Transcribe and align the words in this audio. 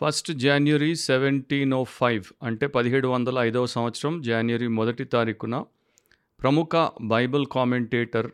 First 0.00 0.30
January 0.32 0.94
seventeen 1.00 1.74
O 1.74 1.82
five 1.90 2.26
అంటే 2.42 2.66
పదిహేడు 2.66 3.08
వందల 3.08 3.36
ఐదవ 3.38 3.66
సంవత్సరం 3.66 4.14
జాన్యురీ 4.22 4.68
మొదటి 4.68 5.04
తారీఖున 5.04 5.56
ప్రముఖ 6.40 6.72
బైబిల్ 7.02 7.46
కామెంటేటర్ 7.46 8.28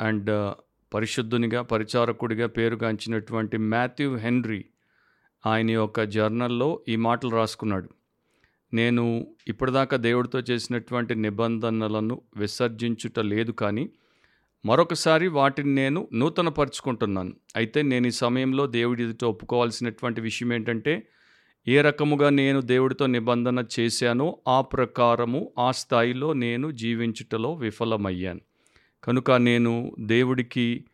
అండ్ 0.00 0.30
uh, 0.30 0.52
పరిశుద్ధునిగా 0.92 1.60
పరిచారకుడిగా 1.62 2.46
పేరుగాంచినటువంటి 2.46 3.56
మాథ్యూ 3.72 4.10
హెన్రీ 4.16 4.60
ఆయన 5.44 5.70
యొక్క 5.70 6.04
జర్నల్లో 6.10 6.68
ఈ 6.88 6.96
మాటలు 6.96 7.32
రాసుకున్నాడు. 7.36 7.88
నేను 8.72 9.04
ఇప్పటిదాకా 9.48 9.96
దేవుడితో 9.96 10.40
చేసినటువంటి 10.50 11.14
నిబంధనలను 11.14 12.16
విసర్జించుట 12.36 13.18
లేదు 13.32 13.52
కానీ 13.62 13.84
మరొకసారి 14.64 15.28
వాటిని 15.28 15.74
నేను 15.74 16.08
నూతనపరుచుకుంటున్నాను. 16.12 17.32
అయితే 17.56 17.82
నేను 17.82 18.06
ఈ 18.06 18.10
సమయంలో 18.10 18.66
దేవుడి 18.66 19.02
ఎదుట 19.02 19.24
ఒప్పుకోవాల్సినటువంటి 19.24 20.20
విషయం 20.20 20.52
ఏంటంటే 20.52 21.08
ఏ 21.68 21.80
రకముగా 21.80 22.28
నేను 22.28 22.60
దేవుడితో 22.60 23.06
నిబంధన 23.06 23.64
చేశానో 23.80 24.38
ఆ 24.48 24.60
ప్రకారము 24.60 25.52
ఆ 25.58 25.70
స్థాయిలో 25.70 26.32
నేను 26.32 26.70
జీవించుటలో 26.70 27.54
విఫలమయ్యాను. 27.54 28.40
కనుక 29.04 29.30
నేను 29.30 29.96
దేవుడికి 30.00 30.84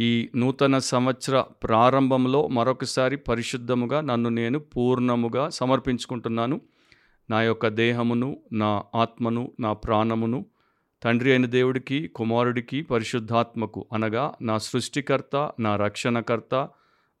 ఈ 0.00 0.28
నూతన 0.36 0.78
సంవత్సర 0.78 1.40
ప్రారంభంలో 1.40 2.48
మరొకసారి 2.48 3.16
పరిశుద్ధముగా 3.16 4.00
నన్ను 4.00 4.28
నేను 4.28 4.58
పూర్ణముగా 4.58 5.48
సమర్పించుకుంటున్నాను. 5.48 6.60
నా 7.30 7.42
యొక్క 7.42 7.68
దేహమును 7.68 8.36
నా 8.52 8.82
ఆత్మను 8.94 9.52
నా 9.60 9.72
ప్రాణమును 9.72 10.46
తండ్రి 11.02 11.30
అయిన 11.30 11.46
దేవుడికి 11.46 12.08
కుమారుడికి 12.08 12.82
పరిశుద్ధాత్మకు 12.82 13.86
అనగా 13.92 14.34
నా 14.42 14.58
సృష్టికర్త 14.58 15.50
నా 15.60 15.76
రక్షణకర్త 15.76 16.68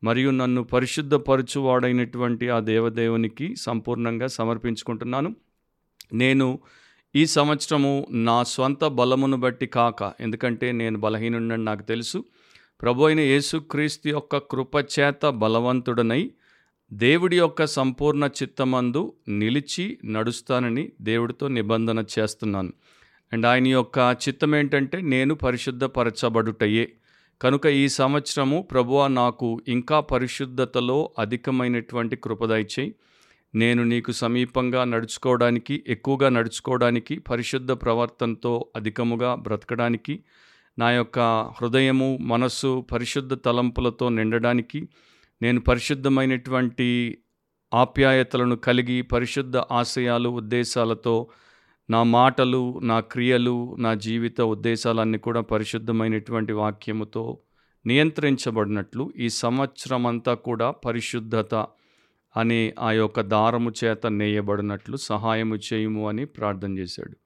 మరియు 0.04 0.30
నన్ను 0.30 0.64
పరిశుద్ధపరచువాడైనటువంటి 0.64 2.48
ఆ 2.48 2.60
దేవదేవునికి 2.60 3.56
సంపూర్ణంగా 3.56 4.26
సమర్పించుకుంటున్నాను. 4.26 5.36
నేను 6.12 6.58
ఈ 7.14 7.26
సంవత్సరము 7.26 8.06
నా 8.10 8.42
స్వంత 8.42 8.84
బలమును 8.84 9.36
బట్టి 9.36 9.66
కాక 9.66 10.12
ఎందుకంటే 10.20 10.72
నేను 10.72 10.98
బలహీనుడని 10.98 11.64
నాకు 11.64 11.82
తెలుసు. 11.82 12.24
ప్రభు 12.82 13.04
అయిన 13.04 13.20
యేసుక్రీస్తు 13.20 14.08
యొక్క 14.08 14.36
కృపచేత 14.36 15.26
బలవంతుడనై 15.28 16.30
దేవుడి 16.92 17.38
యొక్క 17.38 17.64
సంపూర్ణ 17.64 18.28
చిత్తమందు 18.42 19.12
నిలిచి 19.28 19.98
నడుస్తానని 20.04 20.92
దేవుడితో 21.00 21.48
నిబంధన 21.48 22.04
చేస్తున్నాను. 22.18 22.72
అండ్ 23.32 23.46
ఆయన 23.46 23.66
యొక్క 23.66 24.16
చిత్తం 24.28 24.56
ఏంటంటే 24.56 25.00
నేను 25.00 25.34
పరిశుద్ధపరచబడుటయే. 25.34 26.92
కనుక 27.42 27.66
ఈ 27.66 27.88
సంవత్సరము 27.88 28.68
ప్రభువ 28.70 29.06
నాకు 29.06 29.60
ఇంకా 29.68 30.00
పరిశుద్ధతలో 30.00 31.10
అధికమైనటువంటి 31.18 32.16
కృపదయచేయి 32.16 32.94
నేను 33.54 33.84
నీకు 33.84 34.12
సమీపంగా 34.12 34.84
నడుచుకోవడానికి 34.84 35.84
ఎక్కువగా 35.86 36.28
నడుచుకోవడానికి 36.28 37.18
పరిశుద్ధ 37.18 37.72
ప్రవర్తనతో 37.72 38.66
అధికముగా 38.76 39.34
బ్రతకడానికి 39.34 40.24
నా 40.78 40.90
యొక్క 40.90 41.18
హృదయము 41.60 42.18
మనస్సు 42.20 42.86
పరిశుద్ధ 42.92 43.34
తలంపులతో 43.34 44.08
నిండడానికి 44.08 44.88
నేను 45.42 45.60
పరిశుద్ధమైనటువంటి 45.60 47.18
ఆప్యాయతలను 47.74 48.56
కలిగి 48.56 49.02
పరిశుద్ధ 49.02 49.56
ఆశయాలు 49.56 50.28
ఉద్దేశాలతో 50.28 51.28
నా 51.90 52.02
మాటలు 52.02 52.78
నా 52.78 53.00
క్రియలు 53.00 53.76
నా 53.78 53.94
జీవిత 53.94 54.40
ఉద్దేశాలన్నీ 54.40 55.18
కూడా 55.18 55.40
పరిశుద్ధమైనటువంటి 55.40 56.52
వాక్యముతో 56.52 57.38
నియంత్రించబడినట్లు 57.86 59.12
ఈ 59.16 59.28
సంవత్సరం 59.28 60.06
అంతా 60.06 60.34
కూడా 60.34 60.70
పరిశుద్ధత 60.70 61.54
అనే 62.36 62.74
ఆ 62.80 62.92
యొక్క 62.92 63.20
దారము 63.20 63.72
చేత 63.84 64.06
నేయబడినట్లు 64.06 64.96
సహాయము 64.96 65.56
చేయుము 65.56 66.08
అని 66.08 66.24
ప్రార్థన 66.24 66.78
చేశాడు. 66.78 67.16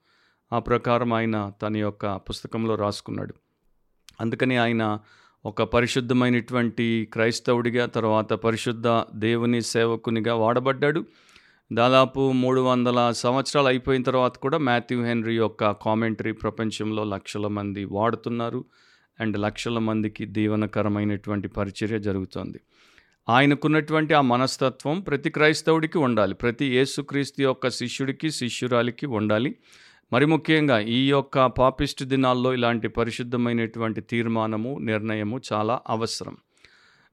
ఆ 0.54 0.58
ప్రకారం 0.58 1.12
ఆయన 1.12 1.52
తన 1.62 1.76
యొక్క 1.76 2.16
పుస్తకంలో 2.16 2.74
రాసుకున్నాడు. 2.74 3.34
అందుకని 4.20 4.56
ఆయన 4.56 4.98
ఒక 5.46 5.62
పరిశుద్ధమైనటువంటి 5.62 7.08
క్రైస్తవుడిగా 7.12 7.86
తర్వాత 7.86 8.32
పరిశుద్ధ 8.32 8.88
దేవుని 9.14 9.62
సేవకునిగా 9.62 10.34
వాడబడ్డాడు. 10.34 11.04
దాదాపు 11.72 12.32
మూడు 12.32 12.60
వందల 12.60 13.10
సంవత్సరాలు 13.10 13.66
అయిపోయిన 13.66 14.02
తర్వాత 14.02 14.36
కూడా 14.36 14.58
మాథ్యూ 14.58 15.04
హెన్రీ 15.04 15.36
యొక్క 15.36 15.70
కామెంటరీ 15.70 16.32
ప్రపంచంలో 16.32 17.04
లక్షల 17.04 17.46
మంది 17.46 17.84
వాడుతున్నారు 17.84 18.64
అండ్ 19.20 19.38
లక్షల 19.38 19.78
మందికి 19.78 20.24
దీవనకరమైనటువంటి 20.26 21.48
పరిచర్య 21.48 21.98
జరుగుతోంది. 21.98 22.60
ఆయనకున్నటువంటి 23.28 24.14
ఆ 24.14 24.20
మనస్తత్వం 24.20 25.00
ప్రతి 25.00 25.30
క్రైస్తవుడికి 25.30 25.98
ఉండాలి 25.98 26.34
ప్రతి 26.34 26.66
యేసుక్రీస్తు 26.66 27.42
యొక్క 27.42 27.68
శిష్యుడికి 27.68 28.30
శిష్యురాలికి 28.30 29.06
ఉండాలి. 29.06 29.54
మరి 30.12 30.26
ముఖ్యంగా 30.26 30.80
ఈ 30.80 31.08
యొక్క 31.08 31.46
పాపిస్ట్ 31.46 32.04
దినాల్లో 32.04 32.54
ఇలాంటి 32.54 32.88
పరిశుద్ధమైనటువంటి 32.88 34.00
తీర్మానము 34.00 34.78
నిర్ణయము 34.78 35.40
చాలా 35.52 35.80
అవసరం. 35.88 36.36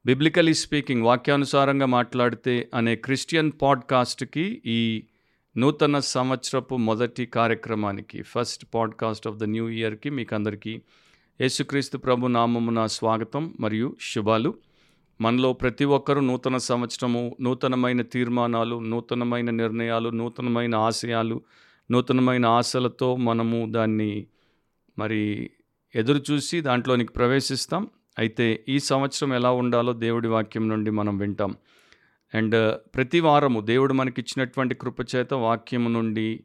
బిబ్లికలీ 0.06 0.54
స్పీకింగ్ 0.54 1.02
వాక్యానుసారంగా 1.02 1.86
మాట్లాడితే 1.86 2.70
అనే 2.74 2.96
క్రిస్టియన్ 2.96 3.52
పాడ్కాస్ట్కి 3.62 4.62
ఈ 4.66 5.04
నూతన 5.58 6.00
సంవత్సరపు 6.00 6.76
మొదటి 6.76 7.26
కార్యక్రమానికి 7.26 8.22
first 8.22 8.66
podcast 8.74 9.28
of 9.28 9.36
the 9.36 9.44
new 9.44 9.70
ఇయర్కి 9.70 10.10
మీకు 10.10 10.36
అందరికీ 10.36 10.82
యేసుక్రీస్తు 11.42 11.98
ప్రభు 11.98 12.28
నామమున 12.28 12.86
స్వాగతం 12.86 13.54
మరియు 13.60 13.96
శుభాలు. 14.02 14.54
మనలో 15.22 15.54
ప్రతి 15.54 15.86
ఒక్కరూ 15.86 16.22
నూతన 16.22 16.58
సంవత్సరము 16.58 17.38
నూతనమైన 17.42 18.02
తీర్మానాలు 18.02 18.80
నూతనమైన 18.80 19.50
నిర్ణయాలు 19.50 20.10
నూతనమైన 20.10 20.76
ఆశయాలు 20.76 21.42
నూతనమైన 21.92 22.46
ఆశలతో 22.46 23.16
మనము 23.16 23.68
దాన్ని 23.72 24.26
మరి 25.00 25.50
ఎదురు 25.96 26.22
చూసి 26.32 26.62
దాంట్లోనికి 26.62 27.14
ప్రవేశిస్తాం. 27.14 27.88
అయితే 28.20 28.64
ఈ 28.70 28.80
సంవత్సరం 28.80 29.34
ఎలా 29.34 29.52
ఉండాలో 29.52 29.94
దేవుడి 29.94 30.28
వాక్యం 30.28 30.70
నుండి 30.70 30.92
మనం 30.92 31.18
వింటాం. 31.18 31.56
అండ్ 32.36 32.78
ప్రతి 32.96 33.20
వారము 33.20 33.62
దేవుడు 33.62 33.94
మనకిచ్చినటువంటి 33.94 34.76
కృపచేత 34.76 35.34
వాక్యము 35.34 35.90
నుండి 35.90 36.44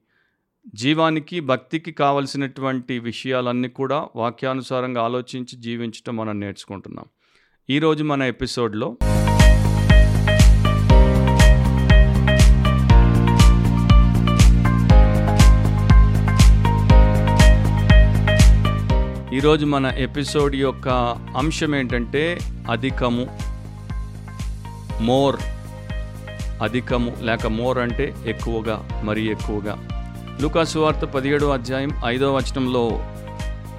జీవానికి 0.75 1.41
భక్తికి 1.41 1.93
కావలసినటువంటి 1.93 2.99
విషయాలన్నీ 2.99 3.69
కూడా 3.69 4.09
వాక్యానుసారంగా 4.17 5.03
ఆలోచించి 5.03 5.57
జీవించటం 5.57 6.17
మనం 6.17 6.41
నేర్చుకుంటున్నాం. 6.41 7.05
ఈరోజు 7.71 8.05
మన 8.05 8.23
ఎపిసోడ్లో 8.23 8.97
ఈరోజు 19.37 19.67
మన 19.67 19.87
ఎపిసోడ్ 19.87 20.55
యొక్క 20.55 20.89
అంశం 21.37 21.75
ఏంటంటే 21.75 22.39
అధికము 22.71 23.27
మోర్. 25.01 25.37
అధికము 26.63 27.17
లేక 27.21 27.47
మోర్ 27.47 27.79
అంటే 27.79 28.15
ఎక్కువగా 28.27 28.89
మరి 29.05 29.31
ఎక్కువగా. 29.31 29.79
లూకాసు 30.41 30.79
వార్త 30.79 30.99
పదిహేడో 30.99 31.51
అధ్యాయం 31.51 31.91
ఐదో 32.07 32.35
వచనంలో 32.35 32.91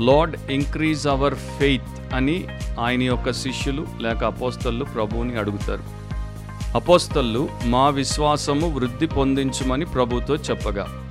లార్డ్ 0.01 0.51
ఇంక్రీజ్ 0.51 1.07
అవర్ 1.07 1.35
ఫెయిత్ 1.35 2.13
అని 2.13 2.45
ఆయన 2.79 3.03
యొక్క 3.03 3.31
శిష్యులు 3.31 3.87
లేక 4.01 4.23
అపోస్తళ్ళు 4.23 4.85
ప్రభువుని 4.85 5.37
అడుగుతారు. 5.37 5.83
అపోస్తళ్ళు 6.75 7.49
మా 7.65 7.89
విశ్వాసము 7.89 8.73
వృద్ధి 8.75 9.07
పొందించుమని 9.07 9.85
ప్రభుతో 9.85 10.35
చెప్పగా 10.35 11.06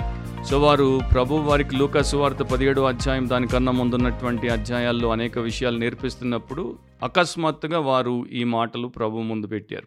సో 0.51 0.61
వారు 0.61 1.01
ప్రభు 1.15 1.35
వారికి 1.35 1.77
లూకసువార్త 1.77 2.43
పదిహేడు 2.43 2.81
అధ్యాయం 2.81 3.29
దానికన్నా 3.29 3.73
ముందున్నటువంటి 3.73 4.49
అధ్యాయాల్లో 4.49 5.11
అనేక 5.11 5.39
విషయాలు 5.39 5.79
నేర్పిస్తున్నప్పుడు 5.79 6.79
అకస్మాత్తుగా 7.03 7.79
వారు 7.79 8.27
ఈ 8.27 8.45
మాటలు 8.45 8.89
ప్రభు 8.89 9.17
ముందు 9.17 9.47
పెట్టారు. 9.47 9.87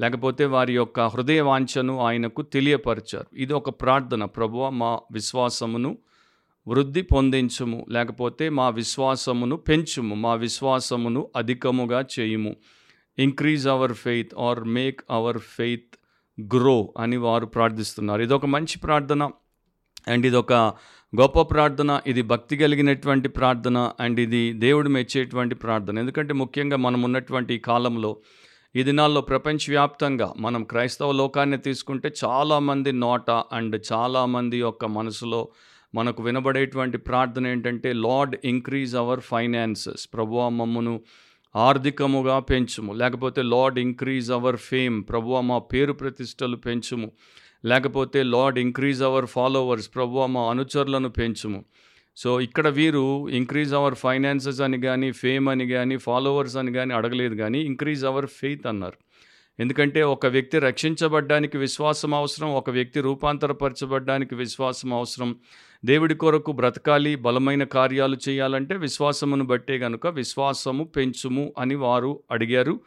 లేకపోతే 0.00 0.44
వారి 0.44 0.74
యొక్క 0.74 1.00
హృదయ 1.00 1.40
వాంఛను 1.40 2.00
ఆయనకు 2.00 2.42
తెలియపరిచారు. 2.42 3.36
ఇది 3.36 3.52
ఒక 3.52 3.70
ప్రార్థన. 3.70 4.24
ప్రభు 4.24 4.68
మా 4.68 5.00
విశ్వాసమును 5.12 5.98
వృద్ధి 6.68 7.02
పొందించుము. 7.02 7.86
లేకపోతే 7.88 8.48
మా 8.48 8.68
విశ్వాసమును 8.68 9.56
పెంచుము. 9.56 10.14
మా 10.14 10.34
విశ్వాసమును 10.34 11.28
అధికముగా 11.36 12.04
చేయుము. 12.20 12.56
Increase 13.18 13.68
our 13.68 13.92
faith 13.92 14.34
or 14.38 14.64
make 14.64 15.00
our 15.10 15.38
faith 15.38 15.94
grow 16.40 16.94
అని 16.98 17.16
వారు 17.16 17.46
ప్రార్థిస్తున్నారు. 17.46 18.22
ఇదొక 18.22 18.46
మంచి 18.46 18.78
ప్రార్థన. 18.78 19.30
అండ్ 20.08 20.26
ఇది 20.26 20.36
ఒక 20.36 20.52
గొప్ప 21.20 21.40
ప్రార్థన 21.40 22.00
ఇది 22.06 22.22
భక్తి 22.22 22.56
కలిగినటువంటి 22.56 23.28
ప్రార్థన 23.28 23.90
అండ్ 24.00 24.20
ఇది 24.20 24.52
దేవుడు 24.52 24.88
మెచ్చేటువంటి 24.88 25.54
ప్రార్థన. 25.54 25.98
ఎందుకంటే 25.98 26.34
ముఖ్యంగా 26.34 26.76
మనం 26.76 27.02
ఉన్నటువంటి 27.02 27.54
ఈ 27.54 27.58
కాలంలో 27.58 28.16
ఈ 28.76 28.82
దినాల్లో 28.82 29.20
ప్రపంచవ్యాప్తంగా 29.20 30.34
మనం 30.38 30.64
క్రైస్తవ 30.64 31.12
లోకాన్ని 31.12 31.58
తీసుకుంటే 31.58 32.12
చాలామంది 32.24 32.92
నోట 32.92 33.30
అండ్ 33.30 33.82
చాలామంది 33.92 34.58
యొక్క 34.58 34.84
మనసులో 34.84 35.48
మనకు 35.94 36.22
వినబడేటువంటి 36.22 36.98
ప్రార్థన 36.98 37.46
ఏంటంటే 37.46 37.92
లార్డ్ 37.92 38.36
ఇంక్రీజ్ 38.44 38.96
అవర్ 38.96 39.20
ఫైనాన్సెస్. 39.20 40.08
ప్రభు 40.14 40.48
మమ్మను 40.48 41.00
ఆర్థికముగా 41.56 42.38
పెంచుము. 42.38 42.92
లేకపోతే 42.92 43.42
లార్డ్ 43.42 43.78
ఇంక్రీజ్ 43.78 44.30
అవర్ 44.32 44.56
ఫేమ్. 44.56 45.04
ప్రభువ 45.08 45.40
మా 45.40 45.58
పేరు 45.58 45.92
ప్రతిష్టలు 45.92 46.56
పెంచుము. 46.56 47.12
లేకపోతే 47.64 48.22
లార్డ్ 48.22 48.58
ఇంక్రీజ్ 48.58 49.02
అవర్ 49.02 49.26
ఫాలోవర్స్ 49.26 49.90
ప్రభు 49.94 50.26
మా 50.26 50.50
అనుచరులను 50.50 51.08
పెంచుము. 51.08 51.64
సో 52.16 52.40
ఇక్కడ 52.40 52.68
వీరు 52.68 53.28
ఇంక్రీజ్ 53.28 53.74
అవర్ 53.74 53.94
ఫైనాన్సెస్ 53.94 54.60
అని 54.60 54.80
కానీ 54.80 55.12
ఫేమ్ 55.12 55.48
అని 55.48 55.68
కానీ 55.68 55.96
ఫాలోవర్స్ 55.96 56.56
అని 56.56 56.72
కానీ 56.72 56.94
అడగలేదు 56.94 57.34
కానీ 57.34 57.60
ఇంక్రీజ్ 57.60 58.04
అవర్ 58.04 58.26
ఫెయిత్ 58.26 58.66
అన్నారు. 58.66 58.98
ఎందుకంటే 59.60 60.02
ఒక 60.02 60.26
వ్యక్తి 60.26 60.58
రక్షించబడ్డానికి 60.58 61.58
విశ్వాసం 61.58 62.14
అవసరం 62.14 62.54
ఒక 62.54 62.70
వ్యక్తి 62.70 63.00
రూపాంతరపరచబడ్డానికి 63.00 64.34
విశ్వాసం 64.34 64.92
అవసరం. 64.94 65.36
దేవుడి 65.84 66.14
కొరకు 66.14 66.52
బ్రతకాలి 66.52 67.16
బలమైన 67.16 67.64
కార్యాలు 67.64 68.16
చేయాలంటే 68.28 68.76
విశ్వాసమును 68.76 69.44
బట్టే 69.44 69.78
గనుక 69.78 70.06
విశ్వాసము 70.06 70.84
పెంచుము 70.84 71.54
అని 71.58 71.74
వారు 71.74 72.22
అడిగారు. 72.30 72.80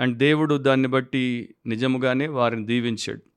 అండ్ 0.00 0.18
దేవుడు 0.18 0.54
దాన్ని 0.54 0.88
బట్టి 0.88 1.54
నిజముగానే 1.66 2.26
వారిని 2.26 2.66
దీవించాడు. 2.66 3.31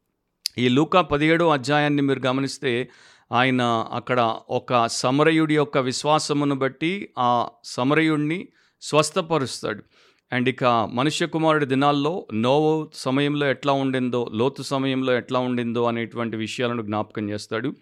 ఈ 0.58 0.70
లూకా 0.70 1.02
పదిహేడో 1.02 1.50
అధ్యాయాన్ని 1.50 2.02
మీరు 2.02 2.20
గమనిస్తే 2.20 2.90
ఆయన 3.32 3.62
అక్కడ 3.94 4.36
ఒక 4.50 4.86
సమరయుడి 4.86 5.56
యొక్క 5.56 5.78
విశ్వాసమును 5.78 6.56
బట్టి 6.56 7.10
ఆ 7.20 7.50
సమరయుడిని 7.64 8.48
స్వస్థపరుస్తాడు. 8.82 9.84
అండ్ 10.32 10.50
ఇక 10.50 10.64
మనుష్య 10.94 11.26
కుమారుడి 11.26 11.66
దినాల్లో 11.66 12.28
నోవో 12.34 12.92
సమయంలో 12.94 13.50
ఎట్లా 13.50 13.74
ఉండిందో 13.74 14.32
లోతు 14.34 14.62
సమయంలో 14.62 15.18
ఎట్లా 15.18 15.40
ఉండిందో 15.40 15.84
అనేటువంటి 15.84 16.38
విషయాలను 16.38 16.82
జ్ఞాపకం 16.82 17.30
చేస్తాడు. 17.30 17.76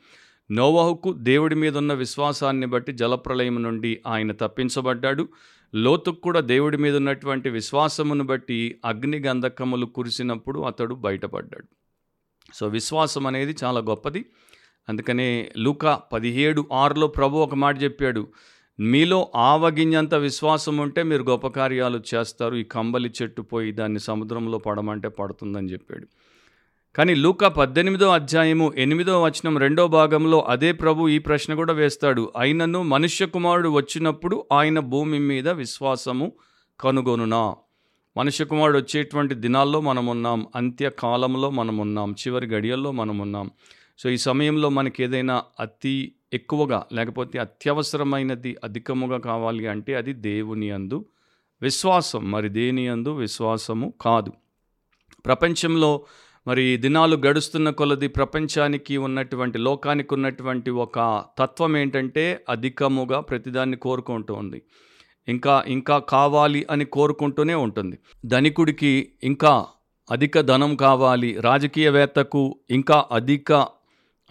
నోవాహుకు 0.52 1.12
దేవుడి 1.12 1.56
మీద 1.56 1.78
ఉన్న 1.78 1.94
విశ్వాసాన్ని 1.94 2.68
బట్టి 2.68 2.92
జలప్రలయం 2.92 3.64
నుండి 3.64 4.02
ఆయన 4.08 4.32
తప్పించబడ్డాడు. 4.32 5.30
లోతుకు 5.76 6.22
కూడా 6.22 6.40
దేవుడి 6.40 6.78
మీద 6.78 6.96
ఉన్నటువంటి 6.96 7.50
విశ్వాసమును 7.50 8.24
బట్టి 8.24 8.82
అగ్ని 8.86 9.20
గంధకములు 9.20 9.86
కురిసినప్పుడు 9.86 10.60
అతడు 10.60 10.96
బయటపడ్డాడు. 10.96 11.83
సో 12.54 12.68
విశ్వాసం 12.68 13.28
అనేది 13.28 13.56
చాలా 13.64 13.80
గొప్పది. 13.80 14.26
అందుకనే 14.90 15.52
లూకా 15.58 16.02
పదిహేడు 16.14 16.66
ఆరులో 16.74 17.08
ప్రభు 17.08 17.38
ఒక 17.38 17.56
మాట 17.56 17.84
చెప్పాడు 17.84 18.28
మీలో 18.80 19.32
ఆవగింజంత 19.36 20.14
విశ్వాసం 20.14 20.78
ఉంటే 20.78 21.04
మీరు 21.04 21.24
గొప్ప 21.24 21.48
కార్యాలు 21.48 22.02
చేస్తారు. 22.16 22.56
ఈ 22.56 22.64
కంబలి 22.64 23.12
చెట్టు 23.22 23.42
పోయి 23.42 23.72
దాన్ని 23.72 24.00
సముద్రంలో 24.00 24.58
పడమంటే 24.58 25.08
పడుతుందని 25.08 25.68
చెప్పాడు. 25.68 26.08
కానీ 26.96 27.16
లూకా 27.16 27.48
పద్దెనిమిదో 27.48 28.10
అధ్యాయము 28.10 28.74
ఎనిమిదో 28.78 29.24
వచనం 29.24 29.58
రెండో 29.58 29.88
భాగంలో 29.88 30.40
అదే 30.40 30.72
ప్రభు 30.72 31.08
ఈ 31.08 31.20
ప్రశ్న 31.20 31.54
కూడా 31.54 31.74
వేస్తాడు 31.74 32.34
అయినను 32.38 32.84
మనుష్య 32.84 33.26
కుమారుడు 33.26 33.70
వచ్చినప్పుడు 33.70 34.46
ఆయన 34.52 34.80
భూమి 34.80 35.20
మీద 35.20 35.50
విశ్వాసము 35.50 36.32
కనుగొనునా? 36.80 37.56
మనుష్య 38.18 38.46
కుమారుడు 38.46 38.78
వచ్చేటువంటి 38.78 39.36
దినాల్లో 39.36 39.82
మనం 39.82 40.08
ఉన్నాం 40.08 40.48
అంత్యకాలంలో 40.56 41.50
మనం 41.50 41.78
ఉన్నాం 41.78 42.12
చివరి 42.12 42.48
గడియల్లో 42.48 42.92
మనం 42.92 43.18
ఉన్నాం 43.18 43.52
సో 44.00 44.10
ఈ 44.10 44.18
సమయంలో 44.18 44.70
మనకి 44.70 45.04
ఏదైనా 45.04 45.44
అతి 45.60 46.12
ఎక్కువగా 46.34 46.86
లేకపోతే 46.94 47.40
అత్యవసరమైనది 47.40 48.58
అధికముగా 48.64 49.18
కావాలి 49.18 49.68
అంటే 49.68 49.96
అది 49.96 50.14
దేవుని 50.14 50.72
అందు 50.72 51.06
విశ్వాసం. 51.62 52.32
మరి 52.32 52.50
దేని 52.50 52.88
అందు 52.88 53.10
విశ్వాసము 53.10 53.94
కాదు. 54.02 54.32
ప్రపంచంలో 55.26 56.06
మరి 56.48 56.78
దినాలు 56.78 57.16
గడుస్తున్న 57.16 57.70
కొలది 57.70 58.08
ప్రపంచానికి 58.08 58.98
ఉన్నటువంటి 58.98 59.58
లోకానికి 59.58 60.14
ఉన్నటువంటి 60.14 60.72
ఒక 60.72 61.24
తత్వం 61.40 61.78
ఏంటంటే 61.78 62.46
అధికముగా 62.50 63.20
ప్రతిదాన్ని 63.20 63.78
కోరుకుంటూ 63.78 64.34
ఉంది. 64.34 64.62
ఇంకా 65.28 65.64
ఇంకా 65.68 65.98
కావాలి 65.98 66.68
అని 66.72 66.86
కోరుకుంటూనే 66.86 67.54
ఉంటుంది. 67.54 68.00
ధనికుడికి 68.26 69.12
ఇంకా 69.24 69.66
అధిక 70.12 70.40
ధనం 70.42 70.76
కావాలి 70.76 71.38
రాజకీయవేత్తకు 71.42 72.56
ఇంకా 72.70 73.06
అధిక 73.12 73.68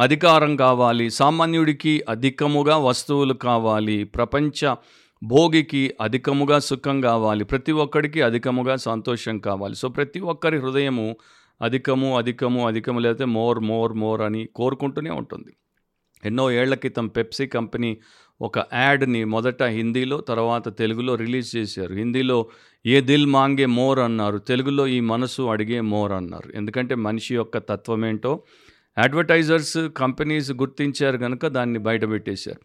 అధికారం 0.00 0.56
కావాలి 0.56 1.11
సామాన్యుడికి 1.11 2.05
అధికముగా 2.09 2.77
వస్తువులు 2.77 3.35
కావాలి 3.35 4.05
ప్రపంచ 4.05 4.75
భోగికి 5.23 5.94
అధికముగా 6.00 6.59
సుఖం 6.59 7.00
కావాలి 7.00 7.44
ప్రతి 7.44 7.73
ఒక్కడికి 7.73 8.23
అధికముగా 8.23 8.77
సంతోషం 8.77 9.39
కావాలి. 9.39 9.75
సో 9.75 9.89
ప్రతి 9.89 10.21
ఒక్కరి 10.21 10.59
హృదయము 10.59 11.17
అధికము 11.62 12.19
అధికము 12.19 12.67
అధికము 12.67 12.99
లేకపోతే 12.99 13.25
మోర్ 13.25 13.61
మోర్ 13.61 13.93
మోర్ 13.93 14.21
అని 14.21 14.49
కోరుకుంటూనే 14.56 15.11
ఉంటుంది. 15.11 15.56
ఎన్నో 16.25 16.50
ఏళ్ళ 16.50 16.75
క్రితం 16.75 17.06
పెప్సీ 17.06 17.47
కంపెనీ 17.47 17.99
ఒక 18.43 18.59
యాడ్ని 18.59 19.25
మొదట 19.25 19.62
హిందీలో 19.62 20.21
తర్వాత 20.21 20.79
తెలుగులో 20.79 21.15
రిలీజ్ 21.15 21.56
చేశారు. 21.56 21.94
హిందీలో 21.94 22.47
ఏ 22.87 23.00
దిల్ 23.00 23.27
మాంగే 23.27 23.67
మోర్ 23.67 23.99
అన్నారు. 23.99 24.39
తెలుగులో 24.39 24.87
ఈ 24.87 25.00
మనసు 25.00 25.43
అడిగే 25.43 25.81
మోర్ 25.81 26.12
అన్నారు. 26.12 26.53
ఎందుకంటే 26.56 26.94
మనిషి 26.94 27.35
యొక్క 27.35 27.59
తత్వం 27.59 28.06
ఏంటో 28.06 28.43
అడ్వర్టైజర్స్ 28.99 29.89
కంపెనీస్ 29.97 30.53
గుర్తించారు 30.53 31.19
కనుక 31.19 31.47
దాన్ని 31.47 31.79
బయటపెట్టేశారు 31.79 32.61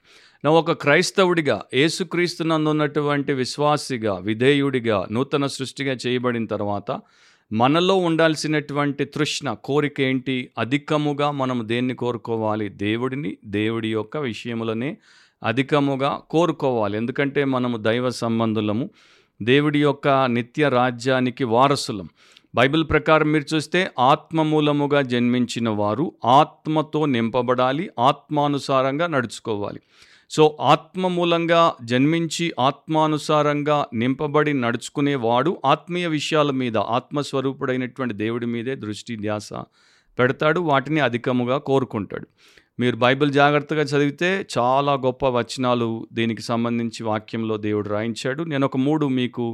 నా 0.45 0.51
ఒక 0.51 0.71
క్రైస్తవుడిగా 0.71 1.63
యేసుక్రీస్తునందు 1.73 2.69
ఉన్నటువంటి 2.69 3.33
విశ్వాసిగా 3.33 4.13
విధేయుడిగా 4.13 5.07
నూతన 5.11 5.45
సృష్టిగా 5.45 5.97
చేయబడిన 6.07 6.45
తర్వాత 6.45 6.99
మనలో 7.53 7.95
ఉండాల్సినటువంటి 7.95 9.05
తృష్ణ 9.05 9.53
కోరిక 9.53 10.01
ఏంటి? 10.01 10.49
అధికముగా 10.57 11.31
మనం 11.31 11.61
దేన్ని 11.65 11.95
కోరుకోవాలి? 11.95 12.69
దేవుడిని 12.69 13.37
దేవుడి 13.45 13.91
యొక్క 13.91 14.17
విషయములనే 14.17 14.97
అధికముగా 15.43 16.21
కోరుకోవాలి. 16.29 16.97
ఎందుకంటే 16.97 17.45
మనము 17.45 17.77
దైవ 17.77 18.09
సంబంధులము. 18.09 18.89
దేవుడి 19.41 19.81
యొక్క 19.81 20.07
నిత్య 20.07 20.69
రాజ్యానికి 20.69 21.43
వారసులం. 21.43 22.09
బైబిల్ 22.55 22.89
ప్రకారం 22.89 23.31
మీరు 23.31 23.55
చూస్తే 23.55 23.91
ఆత్మ 23.99 24.41
మూలముగా 24.41 25.01
జన్మించిన 25.01 25.69
వారు 25.69 26.13
ఆత్మతో 26.25 27.05
నింపబడాలి 27.05 27.89
ఆత్మానుసారంగా 27.99 29.07
నడుచుకోవాలి. 29.07 29.79
సో 30.29 30.57
ఆత్మ 30.61 31.07
మూలంగా 31.07 31.73
జన్మించి 31.83 32.53
ఆత్మానుసారంగా 32.59 33.85
నింపబడి 33.93 34.53
నడుచుకునేవాడు 34.53 35.61
ఆత్మీయ 35.65 36.07
విషయాల 36.07 36.51
మీద 36.51 36.77
ఆత్మస్వరూపుడైనటువంటి 36.77 38.13
దేవుడి 38.13 38.45
మీదే 38.45 38.75
దృష్టి 38.75 39.15
ధ్యాస 39.15 39.49
పెడతాడు 40.19 40.59
వాటిని 40.59 40.99
అధికముగా 40.99 41.57
కోరుకుంటాడు. 41.57 42.27
మీరు 42.79 42.95
బైబిల్ 42.95 43.31
జాగ్రత్తగా 43.31 43.81
చదివితే 43.81 44.47
చాలా 44.57 44.93
గొప్ప 45.05 45.25
వచనాలు 45.27 46.07
దీనికి 46.13 46.41
సంబంధించి 46.41 47.03
వాక్యంలో 47.03 47.57
దేవుడు 47.57 47.89
రాయించాడు. 47.89 48.43
నేను 48.43 48.65
ఒక 48.65 48.77
మూడు 48.77 49.05
మీకు 49.19 49.45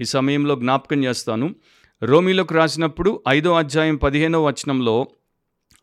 ఈ 0.00 0.04
సమయంలో 0.04 0.54
జ్ఞాపకం 0.54 1.04
చేస్తాను. 1.04 1.54
రోమిలోకి 2.02 2.54
రాసినప్పుడు 2.54 3.22
ఐదో 3.28 3.52
అధ్యాయం 3.52 3.96
పదిహేనో 3.96 4.44
వచనంలో 4.44 4.96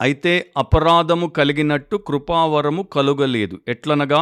అయితే 0.02 0.52
అపరాధము 0.58 1.28
కలిగినట్టు 1.28 1.96
కృపావరము 2.08 2.84
కలుగలేదు. 2.84 3.60
ఎట్లనగా 3.68 4.22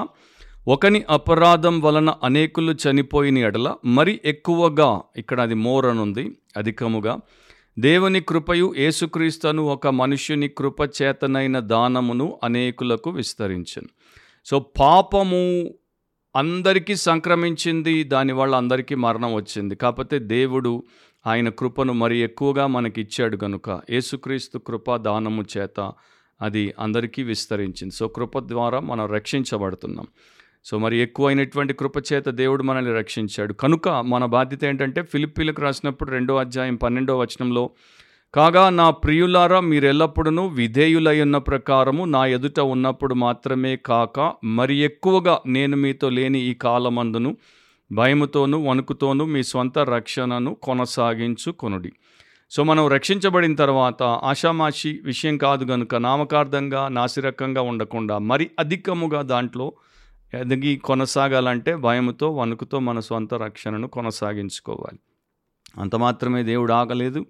ఒకని 0.67 1.03
అపరాధం 1.09 1.81
వలన 1.81 2.09
అనేకులు 2.23 2.73
చనిపోయిన 2.83 3.37
ఎడల 3.37 3.75
మరి 3.85 4.19
ఎక్కువగా 4.25 5.01
ఇక్కడ 5.17 5.41
అది 5.41 5.53
మోర్ 5.53 5.85
అనుంది 5.85 6.23
అధికముగా 6.57 7.13
దేవుని 7.79 8.21
కృపయు 8.21 8.73
యేసుక్రీస్తును 8.77 9.63
ఒక 9.63 9.87
మనుష్యుని 9.87 10.47
కృప 10.47 10.81
చేతనైన 10.81 11.59
దానమును 11.59 12.39
అనేకులకు 12.43 13.09
విస్తరించను. 13.09 13.87
సో 14.45 14.59
పాపము 14.79 15.73
అందరికీ 16.35 16.95
సంక్రమించింది 16.95 18.03
దానివల్ల 18.03 18.55
అందరికీ 18.55 18.95
మరణం 18.95 19.33
వచ్చింది. 19.33 19.75
కాకపోతే 19.75 20.19
దేవుడు 20.19 20.83
ఆయన 21.27 21.49
కృపను 21.49 21.93
మరి 21.93 22.19
ఎక్కువగా 22.19 22.67
మనకి 22.67 23.01
ఇచ్చాడు 23.01 23.37
కనుక 23.37 23.81
యేసుక్రీస్తు 23.89 24.57
కృప 24.57 24.95
దానము 24.95 25.45
చేత 25.57 25.91
అది 26.41 26.73
అందరికీ 26.79 27.23
విస్తరించింది. 27.23 27.95
సో 27.95 28.07
కృప 28.07 28.39
ద్వారా 28.39 28.79
మనం 28.79 29.05
రక్షించబడుతున్నాం. 29.05 30.07
సో 30.65 30.77
మరి 30.77 30.99
ఎక్కువైనటువంటి 30.99 31.73
కృపచేత 31.73 32.29
దేవుడు 32.29 32.63
మనల్ని 32.63 32.93
రక్షించాడు. 32.93 33.53
కనుక 33.53 33.89
మన 33.89 34.25
బాధ్యత 34.25 34.65
ఏంటంటే 34.65 35.01
ఫిలిప్పీలకు 35.03 35.61
రాసినప్పుడు 35.61 36.11
రెండో 36.11 36.35
అధ్యాయం 36.35 36.75
పన్నెండో 36.75 37.19
వచనంలో 37.19 37.69
కాగా 38.33 38.69
నా 38.69 38.89
ప్రియులారా 38.89 39.59
మీరెల్లప్పుడూ 39.59 40.47
విధేయులై 40.47 41.21
ఉన్న 41.21 41.37
ప్రకారము 41.37 42.05
నా 42.05 42.25
ఎదుట 42.25 42.59
ఉన్నప్పుడు 42.59 43.13
మాత్రమే 43.13 43.75
కాక 43.75 44.33
మరి 44.43 44.77
ఎక్కువగా 44.77 45.39
నేను 45.45 45.77
మీతో 45.77 46.09
లేని 46.09 46.39
ఈ 46.39 46.53
కాలమందును 46.53 47.37
భయముతోనూ 47.91 48.59
వణుకుతోనూ 48.59 49.25
మీ 49.25 49.43
స్వంత 49.43 49.79
రక్షణను 49.79 50.55
కొనసాగించుకొనుడి 50.55 51.91
సో 52.51 52.63
మనం 52.63 52.87
రక్షించబడిన 52.87 53.55
తర్వాత 53.55 54.03
ఆషామాషి 54.03 55.01
విషయం 55.03 55.37
కాదు 55.37 55.65
కనుక 55.65 55.95
నామకార్థంగా 55.95 56.87
నాసిరకంగా 56.87 57.61
ఉండకుండా 57.61 58.17
మరి 58.17 58.49
అధికముగా 58.59 59.21
దాంట్లో 59.21 59.73
ఎదిగి 60.33 60.75
కొనసాగాలంటే 60.75 61.75
భయముతో 61.75 62.31
వణుకుతో 62.31 62.79
మన 62.79 62.99
సొంత 62.99 63.33
రక్షణను 63.33 63.87
కొనసాగించుకోవాలి. 63.87 64.99
అంత 65.81 65.95
మాత్రమే 65.95 66.43
దేవుడు 66.43 66.73
ఆగలేదు. 66.73 67.25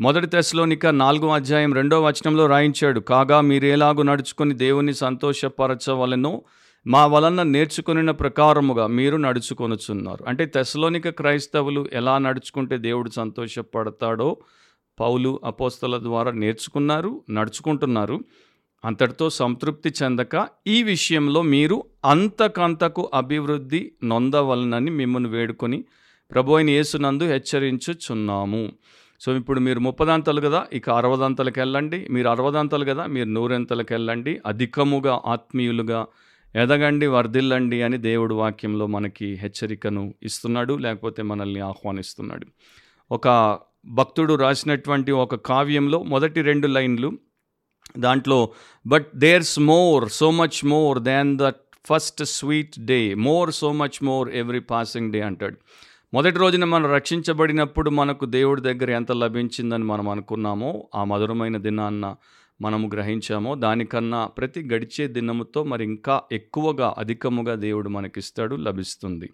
మొదటి 0.00 0.26
తెశలోనిక 0.26 0.86
నాలుగో 0.86 1.28
అధ్యాయం 1.28 1.74
రెండో 1.74 2.02
వచనంలో 2.02 2.46
రాయించాడు 2.46 3.00
కాగా 3.00 3.40
మీరేలాగు 3.40 4.02
నడుచుకొని 4.02 4.54
దేవుని 4.54 4.94
సంతోషపరచవలనో 4.94 6.42
మా 6.86 7.06
వలన 7.06 7.42
నేర్చుకున్న 7.42 8.10
ప్రకారముగా 8.10 8.86
మీరు 8.86 9.16
నడుచుకొనుచున్నారు. 9.16 10.24
అంటే 10.28 10.46
తెసలోనిక 10.46 11.08
క్రైస్తవులు 11.08 11.86
ఎలా 11.92 12.18
నడుచుకుంటే 12.18 12.78
దేవుడు 12.78 13.10
సంతోషపడతాడో 13.10 14.36
పౌలు 15.00 15.40
అపోస్తల 15.44 15.98
ద్వారా 16.02 16.30
నేర్చుకున్నారు 16.30 17.22
నడుచుకుంటున్నారు. 17.30 18.20
అంతటితో 18.84 19.30
సంతృప్తి 19.30 19.92
చెందక 20.02 20.46
ఈ 20.66 20.82
విషయంలో 20.82 21.42
మీరు 21.42 21.84
అంతకంతకు 22.04 23.10
అభివృద్ధి 23.14 23.92
నొందవలనని 24.04 24.90
మిమ్మల్ని 24.90 25.28
వేడుకొని 25.28 25.84
ప్రభు 26.30 26.52
అయిన 26.52 26.70
యేసునందు 26.70 27.24
హెచ్చరించుచున్నాము. 27.24 28.72
సో 29.20 29.36
ఇప్పుడు 29.36 29.60
మీరు 29.60 29.80
ముప్పదంతలు 29.80 30.40
కదా 30.40 30.66
ఇక 30.72 30.90
అరవదంతలకు 30.90 31.60
వెళ్ళండి. 31.60 32.06
మీరు 32.10 32.28
అరవదంతలు 32.28 32.84
కదా 32.84 33.06
మీరు 33.06 33.28
నూరెంతలకు 33.28 33.94
వెళ్ళండి. 33.94 34.40
అధికముగా 34.46 35.20
ఆత్మీయులుగా 35.26 36.06
ఎదగండి 36.56 37.06
వర్ధిల్లండి 37.06 37.82
అని 37.82 37.98
దేవుడు 37.98 38.34
వాక్యంలో 38.34 38.86
మనకి 38.86 39.34
హెచ్చరికను 39.34 40.14
ఇస్తున్నాడు 40.22 40.74
లేకపోతే 40.74 41.22
మనల్ని 41.22 41.60
ఆహ్వానిస్తున్నాడు. 41.60 42.46
ఒక 43.10 43.58
భక్తుడు 43.86 44.34
రాసినటువంటి 44.34 45.12
ఒక 45.12 45.34
కావ్యంలో 45.34 46.02
మొదటి 46.02 46.42
రెండు 46.42 46.66
లైన్లు 46.66 47.18
దాంట్లో 47.98 48.52
but 48.86 49.06
there's 49.16 49.60
more 49.60 50.08
so 50.08 50.30
much 50.30 50.64
more 50.64 50.98
than 50.98 51.38
the 51.38 51.52
first 51.86 52.24
sweet 52.24 52.80
day 52.80 53.14
more 53.14 53.50
so 53.50 53.72
much 53.72 54.04
more 54.04 54.28
every 54.30 54.60
passing 54.60 55.12
day 55.12 55.20
అంటాడు. 55.20 55.56
మొదటి 56.14 56.38
రోజున 56.38 56.64
మనం 56.64 56.90
రక్షించబడినప్పుడు 56.90 57.90
మనకు 57.90 58.26
దేవుడి 58.26 58.60
దగ్గర 58.60 58.90
ఎంత 58.90 59.12
లభించిందని 59.12 59.84
మనం 59.84 60.08
అనుకున్నామో 60.08 60.88
ఆ 60.94 61.04
మధురమైన 61.04 61.56
దినాన్న 61.56 62.16
మనము 62.60 62.90
గ్రహించామో 62.94 63.54
దానికన్నా 63.54 64.26
ప్రతి 64.26 64.60
గడిచే 64.62 65.06
దినముతో 65.06 65.64
మరి 65.64 65.84
ఇంకా 65.84 66.20
ఎక్కువగా 66.32 66.94
అధికముగా 66.98 67.54
దేవుడు 67.54 67.88
మనకిస్తాడు 67.88 68.56
లభిస్తుంది. 68.56 69.30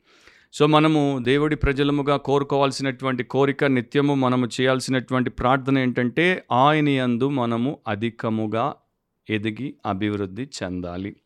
సో 0.53 0.67
మనము 0.67 1.19
దేవుడి 1.23 1.57
ప్రజలముగా 1.57 2.17
కోరుకోవాల్సినటువంటి 2.17 3.25
కోరిక 3.25 3.65
నిత్యము 3.65 4.15
మనము 4.15 4.47
చేయాల్సినటువంటి 4.47 5.31
ప్రార్థన 5.31 5.79
ఏంటంటే 5.79 6.43
ఆయన 6.53 6.89
యందు 6.89 7.29
మనము 7.29 7.79
అధికముగా 7.89 8.75
ఎదిగి 9.31 9.75
అభివృద్ధి 9.87 10.43
చెందాలి. 10.43 11.17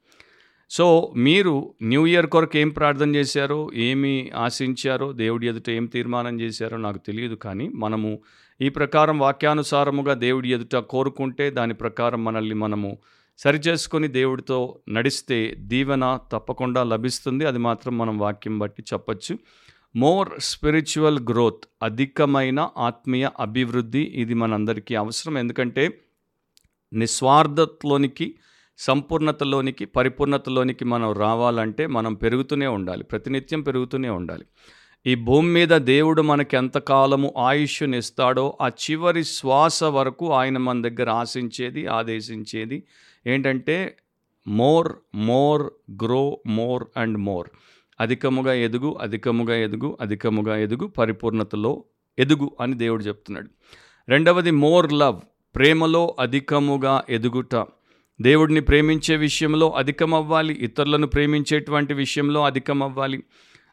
సో 0.71 1.13
మీరు 1.17 1.75
న్యూ 1.83 2.07
ఇయర్ 2.07 2.27
కొరకు 2.27 2.59
ఏం 2.59 2.69
ప్రార్థన 2.69 3.15
చేశారో 3.15 3.71
ఏమి 3.75 4.33
ఆశించారో 4.37 5.13
దేవుడి 5.13 5.49
ఎదుట 5.49 5.71
ఏం 5.71 5.87
తీర్మానం 5.87 6.41
చేశారో 6.41 6.77
నాకు 6.77 6.99
తెలియదు 6.99 7.35
కానీ 7.35 7.69
మనము 7.75 8.19
ఈ 8.61 8.69
ప్రకారం 8.69 9.19
వాక్యానుసారముగా 9.19 10.15
దేవుడి 10.15 10.53
ఎదుట 10.53 10.77
కోరుకుంటే 10.77 11.51
దాని 11.51 11.75
ప్రకారం 11.75 12.25
మనల్ని 12.25 12.55
మనము 12.55 12.99
సరిచేసుకొని 13.39 14.09
దేవుడితో 14.09 14.79
నడిస్తే 14.89 15.55
దీవెన 15.59 16.19
తప్పకుండా 16.33 16.83
లభిస్తుంది. 16.83 17.45
అది 17.45 17.59
మాత్రం 17.59 17.99
మనం 17.99 18.19
వాక్యం 18.19 18.59
బట్టి 18.59 18.85
చెప్పచ్చు. 18.93 19.39
మోర్ 19.97 20.29
స్పిరిచువల్ 20.39 21.21
గ్రోత్ 21.21 21.65
అధికమైన 21.83 22.69
ఆత్మీయ 22.79 23.29
అభివృద్ధి 23.41 24.01
ఇది 24.01 24.35
మనందరికీ 24.35 24.95
అవసరం. 24.95 25.39
ఎందుకంటే 25.39 26.01
నిస్వార్థలోనికి 26.93 28.35
సంపూర్ణతలోనికి 28.79 29.85
పరిపూర్ణతలోనికి 29.85 30.85
మనం 30.85 31.13
రావాలంటే 31.13 31.87
మనం 31.87 32.15
పెరుగుతూనే 32.15 32.67
ఉండాలి. 32.67 33.05
ప్రతినిత్యం 33.05 33.63
పెరుగుతూనే 33.63 34.09
ఉండాలి. 34.09 34.45
ఈ 35.07 35.15
భూమి 35.15 35.49
మీద 35.49 35.69
దేవుడు 35.69 36.23
మనకి 36.23 36.57
ఎంతకాలము 36.57 37.35
ఆయుష్యునిస్తాడో 37.39 38.59
ఆ 38.61 38.69
చివరి 38.69 39.25
శ్వాస 39.25 39.85
వరకు 39.85 40.33
ఆయన 40.33 40.59
మన 40.59 40.83
దగ్గర 40.83 41.11
ఆశించేది 41.11 41.87
ఆదేశించేది 41.87 42.83
ఏంటంటే 43.27 43.97
more 44.49 44.93
more 45.15 45.71
grow 46.05 46.41
more 46.47 46.85
and 46.97 47.19
more. 47.19 47.49
అధికముగా 48.01 48.55
ఎదుగు 48.55 48.99
అధికముగా 49.01 49.57
ఎదుగు 49.57 49.99
అధికముగా 50.01 50.57
ఎదుగు 50.57 50.87
పరిపూర్ణతలో 50.87 51.85
ఎదుగు 52.19 52.57
అని 52.61 52.75
దేవుడు 52.75 53.03
చెప్తున్నాడు. 53.03 53.49
రెండవది 54.09 54.51
మోర్ 54.51 54.93
లవ్ 54.93 55.21
ప్రేమలో 55.55 56.17
అధికముగా 56.21 57.03
ఎదుగుట. 57.09 57.67
దేవుడిని 58.21 58.61
ప్రేమించే 58.61 59.17
విషయంలో 59.17 59.71
అధికమవ్వాలి 59.71 60.55
ఇతరులను 60.55 61.07
ప్రేమించేటువంటి 61.07 61.95
విషయంలో 61.95 62.45
అధికమవ్వాలి. 62.45 63.23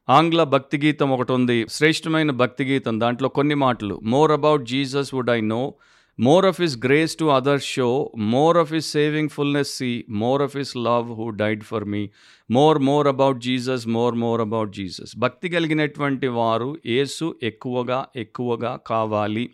ఆంగ్ల 0.10 0.44
భక్తి 0.44 0.78
గీతం 0.78 1.12
ఒకటి 1.12 1.32
ఉంది 1.32 1.66
శ్రేష్టమైన 1.70 2.32
భక్తి 2.32 2.64
గీతం 2.64 3.00
దాంట్లో 3.00 3.30
కొన్ని 3.30 3.56
మాటలు. 3.56 4.00
More 4.04 4.32
about 4.32 4.66
Jesus 4.66 5.14
would 5.14 5.30
I 5.30 5.42
know 5.42 5.74
more 6.20 6.46
of 6.46 6.62
his 6.62 6.78
grace 6.86 7.16
to 7.16 7.26
others 7.26 7.66
show 7.66 8.12
more 8.18 8.58
of 8.58 8.74
his 8.74 8.86
saving 8.86 9.30
fullness 9.30 9.70
see 9.70 10.06
more 10.10 10.42
of 10.42 10.58
his 10.58 10.78
love 10.78 11.14
who 11.14 11.30
died 11.30 11.64
for 11.64 11.86
me 11.86 12.10
more 12.52 12.80
more 12.80 13.08
about 13.08 13.38
Jesus 13.38 13.88
more 13.88 14.16
more 14.16 14.42
about 14.42 14.72
Jesus 14.72 15.18
భక్తి 15.18 15.50
కలిగినటువంటి 15.50 16.28
వారు 16.28 16.78
యేసు 16.86 17.36
ఎక్కువగా 17.44 18.06
ఎక్కువగా 18.16 18.80
కావాలి. 18.88 19.50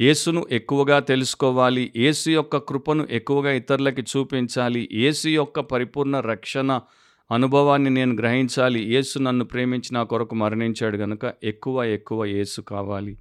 యేసును 0.00 0.46
ఎక్కువగా 0.50 0.98
తెలుసుకోవాలి. 0.98 1.92
యేసు 1.96 2.30
యొక్క 2.30 2.56
కృపను 2.56 3.08
ఎక్కువగా 3.10 3.52
ఇతరులకి 3.52 4.02
చూపించాలి. 4.02 4.88
యేసు 4.92 5.28
యొక్క 5.28 5.60
పరిపూర్ణ 5.60 6.20
రక్షణ 6.20 6.80
అనుభవాన్ని 7.30 7.90
నేను 7.90 8.14
గ్రహించాలి. 8.14 8.80
యేసు 8.94 9.18
నన్ను 9.18 9.44
ప్రేమించి 9.44 9.94
నా 9.94 10.02
కొరకు 10.02 10.34
మరణించాడు 10.34 10.96
కనుక 10.96 11.32
ఎక్కువ 11.44 11.84
ఎక్కువ 11.84 12.24
యేసు 12.24 12.60
కావాలి. 12.60 13.18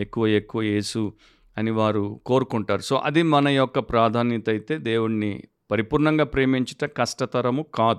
ఎక్కువ 0.00 0.26
ఎక్కువ 0.26 0.62
యేసు 0.62 1.12
అని 1.58 1.70
వారు 1.70 2.20
కోరుకుంటారు. 2.26 2.80
సో 2.80 2.96
అది 2.96 3.22
మన 3.22 3.48
యొక్క 3.48 3.78
ప్రాధాన్యత 3.78 4.50
అయితే 4.50 4.78
దేవుణ్ణి 4.78 5.42
పరిపూర్ణంగా 5.70 6.24
ప్రేమించుట 6.24 6.90
కష్టతరము 6.96 7.66
కాదు. 7.74 7.98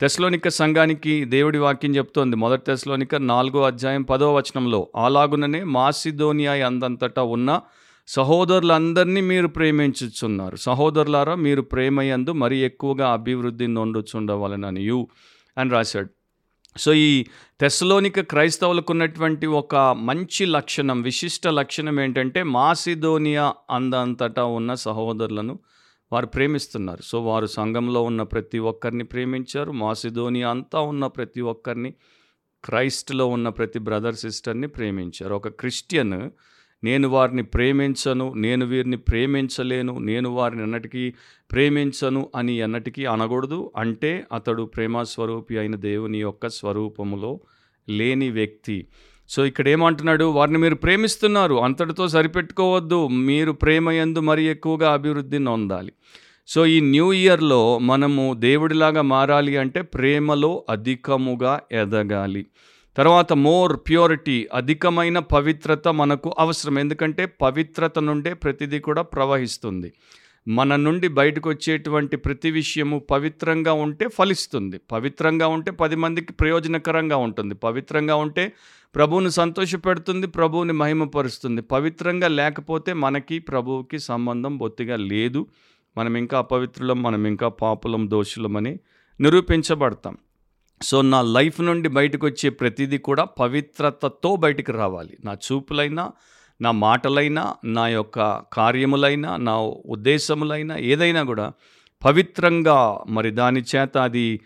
తెస్లోనిక 0.00 0.48
సంఘానికి 0.48 1.24
దేవుడి 1.24 1.58
వాక్యం 1.58 1.96
చెప్తోంది. 1.96 2.36
మొదటి 2.36 2.62
తెస్లోనిక 2.66 3.14
నాలుగో 3.14 3.62
అధ్యాయం 3.62 4.02
పదో 4.02 4.34
వచనంలో 4.34 4.88
అలాగుననే 4.96 5.64
మాసిదోనియా 5.64 6.66
అందంతటా 6.66 7.22
ఉన్న 7.22 7.60
సహోదరులందరినీ 8.08 9.20
మీరు 9.20 9.46
ప్రేమించుచున్నారు. 9.46 10.56
సహోదరులారా 10.56 11.34
మీరు 11.34 11.62
ప్రేమయందు 11.62 12.32
మరీ 12.32 12.58
ఎక్కువగా 12.58 13.12
అభివృద్ధి 13.12 13.66
నొందుచుండవలననియు 13.66 15.08
అని 15.58 15.70
రాశాడు. 15.70 16.08
సో 16.76 16.92
ఈ 16.94 17.26
తెస్లోనిక 17.60 18.20
క్రైస్తవులకు 18.20 18.92
ఉన్నటువంటి 18.92 19.46
ఒక 19.46 19.76
మంచి 19.76 20.46
లక్షణం 20.46 21.02
విశిష్ట 21.02 21.48
లక్షణం 21.48 22.00
ఏంటంటే 22.00 22.42
మాసిదోనియా 22.42 23.54
అందంతటా 23.70 24.44
ఉన్న 24.44 24.74
సహోదరులను 24.74 25.58
వారు 26.12 26.26
ప్రేమిస్తున్నారు. 26.26 27.02
సో 27.02 27.22
వారు 27.22 27.46
సంఘంలో 27.46 28.02
ఉన్న 28.02 28.22
ప్రతి 28.22 28.58
ఒక్కరిని 28.58 29.04
ప్రేమించారు. 29.04 29.72
మాసిదోనియా 29.72 30.50
అంతా 30.50 30.80
ఉన్న 30.80 31.06
ప్రతి 31.06 31.40
ఒక్కరిని 31.40 31.94
క్రైస్ట్లో 32.64 33.26
ఉన్న 33.26 33.48
ప్రతి 33.48 33.78
బ్రదర్ 33.78 34.14
సిస్టర్ని 34.14 34.68
ప్రేమించారు. 34.68 35.34
ఒక 35.34 35.48
క్రిస్టియన్ 35.48 36.30
నేను 36.84 37.08
వారిని 37.08 37.42
ప్రేమించను 37.42 38.32
నేను 38.36 38.66
వీరిని 38.66 38.96
ప్రేమించలేను 38.96 39.98
నేను 39.98 40.30
వారిని 40.30 40.62
ఎన్నటికీ 40.62 41.14
ప్రేమించను 41.52 42.30
అని 42.36 42.58
ఎన్నటికీ 42.58 43.04
అనకూడదు. 43.04 43.72
అంటే 43.76 44.24
అతడు 44.32 44.62
ప్రేమస్వరూపి 44.62 45.58
అయిన 45.58 45.76
దేవుని 45.76 46.18
యొక్క 46.18 46.48
స్వరూపములో 46.48 47.40
లేని 47.88 48.30
వ్యక్తి. 48.30 48.86
సో 49.28 49.46
ఇక్కడ 49.46 49.68
ఏమంటున్నాడు 49.68 50.24
వారిని 50.24 50.58
మీరు 50.58 50.74
ప్రేమిస్తున్నారు. 50.74 51.54
అంతటితో 51.54 52.08
సరిపెట్టుకోవద్దు. 52.08 53.08
మీరు 53.08 53.52
ప్రేమ 53.52 53.90
ఎందు 53.90 54.18
మరి 54.18 54.44
ఎక్కువగా 54.44 54.92
అభివృద్ధి 54.92 55.38
నొందాలి. 55.38 55.92
సో 56.48 56.66
ఈ 56.66 56.80
న్యూ 56.80 57.12
ఇయర్లో 57.12 57.78
మనము 57.78 58.34
దేవుడిలాగా 58.34 59.02
మారాలి 59.02 59.56
అంటే 59.56 59.82
ప్రేమలో 59.82 60.64
అధికముగా 60.70 61.60
ఎదగాలి. 61.72 62.46
తర్వాత 62.96 63.32
మోర్ 63.32 63.76
ప్యూరిటీ 63.76 64.48
అధికమైన 64.54 65.18
పవిత్రత 65.18 65.88
మనకు 65.88 66.34
అవసరం. 66.38 66.78
ఎందుకంటే 66.78 67.26
పవిత్రత 67.26 67.98
నుండే 67.98 68.34
ప్రతిదీ 68.34 68.78
కూడా 68.78 69.02
ప్రవహిస్తుంది. 69.02 69.92
మన 70.48 70.76
నుండి 70.76 71.08
బయటకు 71.08 71.50
వచ్చేటువంటి 71.50 72.16
ప్రతి 72.16 72.50
విషయము 72.50 72.98
పవిత్రంగా 72.98 73.72
ఉంటే 73.72 74.08
ఫలిస్తుంది. 74.08 74.80
పవిత్రంగా 74.92 75.46
ఉంటే 75.46 75.70
పది 75.70 75.96
మందికి 75.96 76.32
ప్రయోజనకరంగా 76.32 77.16
ఉంటుంది. 77.16 77.54
పవిత్రంగా 77.54 78.16
ఉంటే 78.16 78.52
ప్రభువుని 78.94 79.30
సంతోషపెడుతుంది 79.30 80.26
ప్రభువుని 80.26 80.72
మహిమపరుస్తుంది. 80.72 81.62
పవిత్రంగా 81.62 82.28
లేకపోతే 82.28 82.92
మనకి 82.92 83.38
ప్రభువుకి 83.38 83.98
సంబంధం 83.98 84.58
బొత్తిగా 84.58 84.96
లేదు. 84.96 85.46
మనం 85.98 86.16
ఇంకా 86.16 86.38
అపవిత్రులం 86.38 87.02
మనం 87.02 87.26
ఇంకా 87.26 87.48
పాపులం 87.48 88.10
దోషులమని 88.10 88.78
నిరూపించబడతాం. 89.20 90.16
సో 90.82 91.02
నా 91.02 91.22
లైఫ్ 91.22 91.60
నుండి 91.60 91.88
బయటకు 91.88 92.26
వచ్చే 92.26 92.50
ప్రతిదీ 92.50 92.98
కూడా 92.98 93.24
పవిత్రతతో 93.24 94.36
బయటికి 94.36 94.72
రావాలి. 94.72 95.16
నా 95.24 95.32
చూపులైనా 95.32 96.12
నా 96.60 96.70
మాటలైనా 96.70 97.54
నా 97.64 97.88
యొక్క 97.88 98.42
కార్యములైనా 98.52 99.36
నా 99.36 99.58
ఉద్దేశములైనా 99.86 100.78
ఏదైనా 100.78 101.22
కూడా 101.22 101.52
పవిత్రంగా 102.04 103.04
మరి 103.08 103.30
దాని 103.30 103.62
చేత 103.76 103.98
అది 103.98 104.40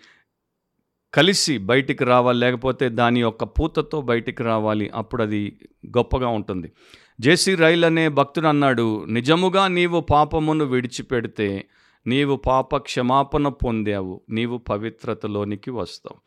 కలిసి 1.15 1.59
బయటికి 1.59 2.05
రావాలి. 2.05 2.39
లేకపోతే 2.39 2.89
దాని 2.89 3.21
యొక్క 3.21 3.45
పూతతో 3.45 4.01
బయటికి 4.01 4.43
రావాలి. 4.43 4.91
అప్పుడు 4.95 5.23
అది 5.23 5.57
గొప్పగా 5.87 6.29
ఉంటుంది. 6.29 6.73
జేసీ 7.21 7.55
రైల్ 7.55 7.85
అనే 7.85 8.09
భక్తుడు 8.09 8.47
అన్నాడు 8.47 9.05
నిజముగా 9.05 9.69
నీవు 9.69 10.01
పాపమును 10.01 10.65
విడిచిపెడితే 10.65 11.69
నీవు 12.07 12.37
పాప 12.37 12.77
క్షమాపణ 12.77 13.49
పొందావు 13.49 14.21
నీవు 14.31 14.59
పవిత్రతలోనికి 14.59 15.71
వస్తావు. 15.71 16.21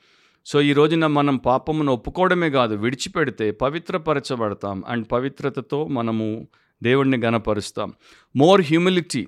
సో 0.45 0.61
ఈ 0.61 0.73
రోజున 0.73 1.07
మనం 1.07 1.37
పాపమును 1.37 1.93
ఒప్పుకోవడమే 1.93 2.49
కాదు 2.49 2.75
విడిచిపెడితే 2.75 3.51
పవిత్రపరచబడతాం 3.51 4.83
అండ్ 4.87 5.07
పవిత్రతతో 5.11 5.87
మనము 5.87 6.47
దేవుణ్ణి 6.83 7.17
గనపరుస్తాం 7.17 7.93
మోర్ 8.35 8.61
హ్యూమిలిటీ 8.61 9.27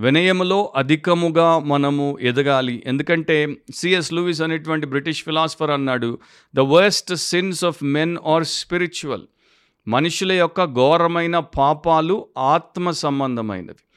వినయములో 0.00 0.72
అధికముగా 0.76 1.58
మనము 1.58 2.18
ఎదగాలి. 2.20 2.82
ఎందుకంటే 2.86 3.56
సిఎస్ 3.74 4.12
లూయిస్ 4.12 4.42
అనేటువంటి 4.42 4.86
బ్రిటిష్ 4.86 5.24
ఫిలాసఫర్ 5.24 5.70
అన్నాడు 5.70 6.18
the 6.54 6.60
worst 6.60 7.14
sins 7.14 7.64
of 7.64 7.84
men 7.84 8.16
are 8.26 8.44
spiritual 8.44 9.22
మనుషుల 9.88 10.32
యొక్క 10.32 10.64
ఘోరమైన 10.64 11.38
పాపాలు 11.38 12.26
ఆత్మ 12.38 12.90
సంబంధమైనవి. 12.90 13.87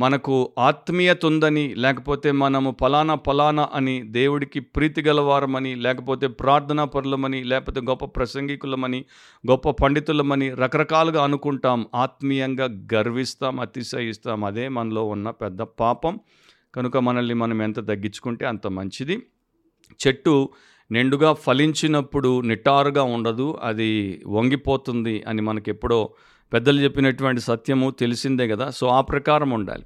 మనకు 0.00 0.52
ఆత్మీయత 0.58 1.26
ఉందని 1.26 1.74
లేకపోతే 1.74 2.32
మనము 2.32 2.76
ఫలానా 2.80 3.18
ఫలానా 3.26 3.68
అని 3.74 4.02
దేవుడికి 4.02 4.60
ప్రీతి 4.60 5.02
గలవారమని 5.02 5.74
లేకపోతే 5.74 6.26
ప్రార్థనా 6.26 6.84
పరులమని 6.84 7.44
లేకపోతే 7.44 7.80
గొప్ప 7.80 8.04
ప్రసంగికులమని 8.04 9.04
గొప్ప 9.50 9.70
పండితులమని 9.70 10.54
రకరకాలుగా 10.54 11.24
అనుకుంటాం. 11.24 11.86
ఆత్మీయంగా 11.94 12.64
గర్విస్తాం 12.94 13.60
అతిశయిస్తాం. 13.60 14.44
అదే 14.44 14.68
మనలో 14.68 15.04
ఉన్న 15.04 15.30
పెద్ద 15.30 15.62
పాపం. 15.62 16.18
కనుక 16.74 16.96
మనల్ని 16.96 17.34
మనం 17.34 17.62
ఎంత 17.62 17.76
తగ్గించుకుంటే 17.76 18.46
అంత 18.46 18.66
మంచిది. 18.66 19.22
చెట్టు 20.06 20.48
నిండుగా 20.90 21.32
ఫలించినప్పుడు 21.32 22.40
నిటారుగా 22.40 23.02
ఉండదు. 23.02 23.58
అది 23.62 24.22
వంగిపోతుంది 24.26 25.22
అని 25.28 25.42
మనకెప్పుడో 25.42 26.10
పెద్దలు 26.52 26.80
చెప్పినటువంటి 26.80 27.40
సత్యము 27.40 27.90
తెలిసిందే 27.90 28.48
కదా. 28.48 28.70
సో 28.70 28.86
ఆ 28.86 29.00
ప్రకారం 29.00 29.50
ఉండాలి. 29.50 29.82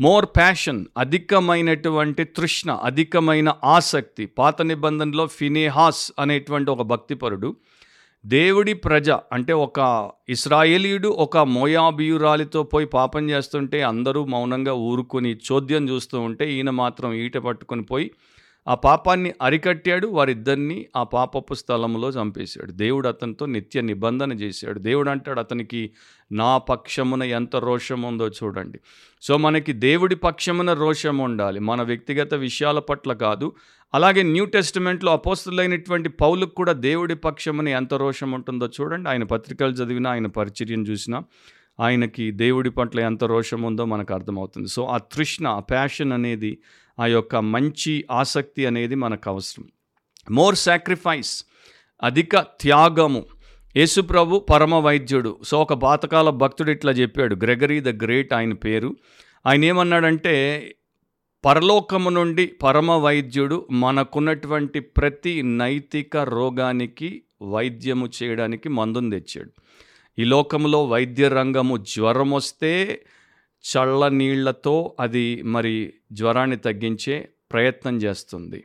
మోర్ 0.00 0.26
ప్యాషన్ 0.26 0.84
అధికమైనటువంటి 0.98 2.24
తృష్ణ 2.24 2.72
అధికమైన 2.72 3.54
ఆసక్తి 3.64 4.26
పాత 4.26 4.62
నిబంధనలో 4.62 5.26
ఫినేహాస్ 5.26 6.12
అనేటువంటి 6.18 6.70
ఒక 6.70 6.82
భక్తిపరుడు 6.82 7.56
దేవుడి 8.26 8.72
ప్రజ 8.74 9.10
అంటే 9.10 9.52
ఒక 9.52 10.10
ఇస్రాయేలీయుడు 10.28 11.08
ఒక 11.08 11.38
మోయాబియురాలితో 11.38 12.62
పోయి 12.62 12.86
పాపం 12.86 13.30
చేస్తుంటే 13.30 13.82
అందరూ 13.82 14.24
మౌనంగా 14.24 14.72
ఊరుకొని 14.72 15.36
చోద్యం 15.52 15.88
చూస్తూ 15.88 16.20
ఉంటే 16.20 16.52
ఈయన 16.52 16.70
మాత్రం 16.70 17.12
ఈట 17.12 17.38
పట్టుకొని 17.38 17.82
పోయి 17.82 18.10
ఆ 18.68 18.74
పాపాన్ని 18.74 19.32
అరికట్టాడు 19.42 20.08
వారిద్దరిని 20.08 20.86
ఆ 20.96 21.02
పాపపు 21.02 21.54
స్థలంలో 21.54 22.08
చంపేశాడు. 22.08 22.72
దేవుడు 22.72 23.08
అతనితో 23.08 23.46
నిత్య 23.46 23.80
నిబంధన 23.80 24.32
చేశాడు. 24.32 24.78
దేవుడు 24.78 25.10
అంటాడు 25.10 25.40
అతనికి 25.40 25.90
నా 26.32 26.58
పక్షమున 26.58 27.22
ఎంత 27.22 27.56
రోషం 27.56 28.02
ఉందో 28.02 28.28
చూడండి. 28.28 28.80
సో 29.22 29.36
మనకి 29.36 29.72
దేవుడి 29.72 30.16
పక్షమున 30.16 30.72
రోషం 30.72 31.18
ఉండాలి. 31.18 31.60
మన 31.60 31.82
వ్యక్తిగత 31.82 32.34
విషయాల 32.34 32.78
పట్ల 32.78 33.12
కాదు. 33.12 33.52
అలాగే 33.94 34.22
న్యూ 34.22 34.44
టెస్టిమెంట్లో 34.44 35.12
అపోస్తులైనటువంటి 35.12 36.08
పౌలకు 36.08 36.54
కూడా 36.54 36.72
దేవుడి 36.72 37.14
పక్షమున 37.14 37.68
ఎంత 37.68 37.94
రోషం 37.94 38.32
ఉంటుందో 38.32 38.66
చూడండి. 38.66 39.10
ఆయన 39.10 39.24
పత్రికలు 39.24 39.72
చదివినా 39.72 40.10
ఆయన 40.10 40.26
పరిచర్యం 40.26 40.82
చూసినా 40.82 41.22
ఆయనకి 41.80 42.30
దేవుడి 42.30 42.70
పట్ల 42.70 43.00
ఎంత 43.00 43.24
రోషం 43.24 43.62
ఉందో 43.62 43.84
మనకు 43.84 44.14
అర్థమవుతుంది. 44.14 44.68
సో 44.68 44.84
ఆ 44.84 44.98
తృష్ణ 44.98 45.46
ఆ 45.46 45.60
ప్యాషన్ 45.60 46.12
అనేది 46.12 46.58
ఆ 47.00 47.06
యొక్క 47.06 47.36
మంచి 47.36 48.04
ఆసక్తి 48.10 48.66
అనేది 48.66 48.94
మనకు 48.94 49.30
అవసరం 49.30 49.66
మోర్ 50.30 50.54
సాక్రిఫైస్ 50.54 51.44
అధిక 52.02 52.38
త్యాగము. 52.38 53.24
యేసుప్రభు 53.76 54.38
పరమ 54.38 54.74
వైద్యుడు. 54.74 55.38
సో 55.44 55.62
ఒక 55.62 55.72
పాతకాల 55.72 56.30
భక్తుడు 56.30 56.70
ఇట్లా 56.70 56.92
చెప్పాడు. 56.92 57.34
గ్రెగరీ 57.34 57.80
ద 57.80 57.88
గ్రేట్ 57.88 58.34
ఆయన 58.34 58.52
పేరు. 58.52 58.96
ఆయన 59.46 59.64
ఏమన్నాడంటే 59.64 60.34
పరలోకము 61.44 62.10
నుండి 62.10 62.46
పరమ 62.46 62.90
వైద్యుడు 62.90 63.66
మనకున్నటువంటి 63.70 64.80
ప్రతి 64.80 65.42
నైతిక 65.42 66.16
రోగానికి 66.16 67.22
వైద్యము 67.42 68.10
చేయడానికి 68.22 68.68
మందును 68.68 69.10
తెచ్చాడు. 69.10 69.50
ఈ 70.18 70.24
లోకంలో 70.24 70.84
వైద్య 70.84 71.28
రంగము 71.28 71.76
జ్వరం 71.76 72.30
వస్తే 72.30 73.04
చల్ల 73.64 74.08
నీళ్ళతో 74.08 74.94
అది 75.00 75.42
మరి 75.42 75.92
జ్వరాన్ని 76.12 76.56
తగ్గించే 76.56 77.28
ప్రయత్నం 77.52 77.96
చేస్తుంది. 77.96 78.64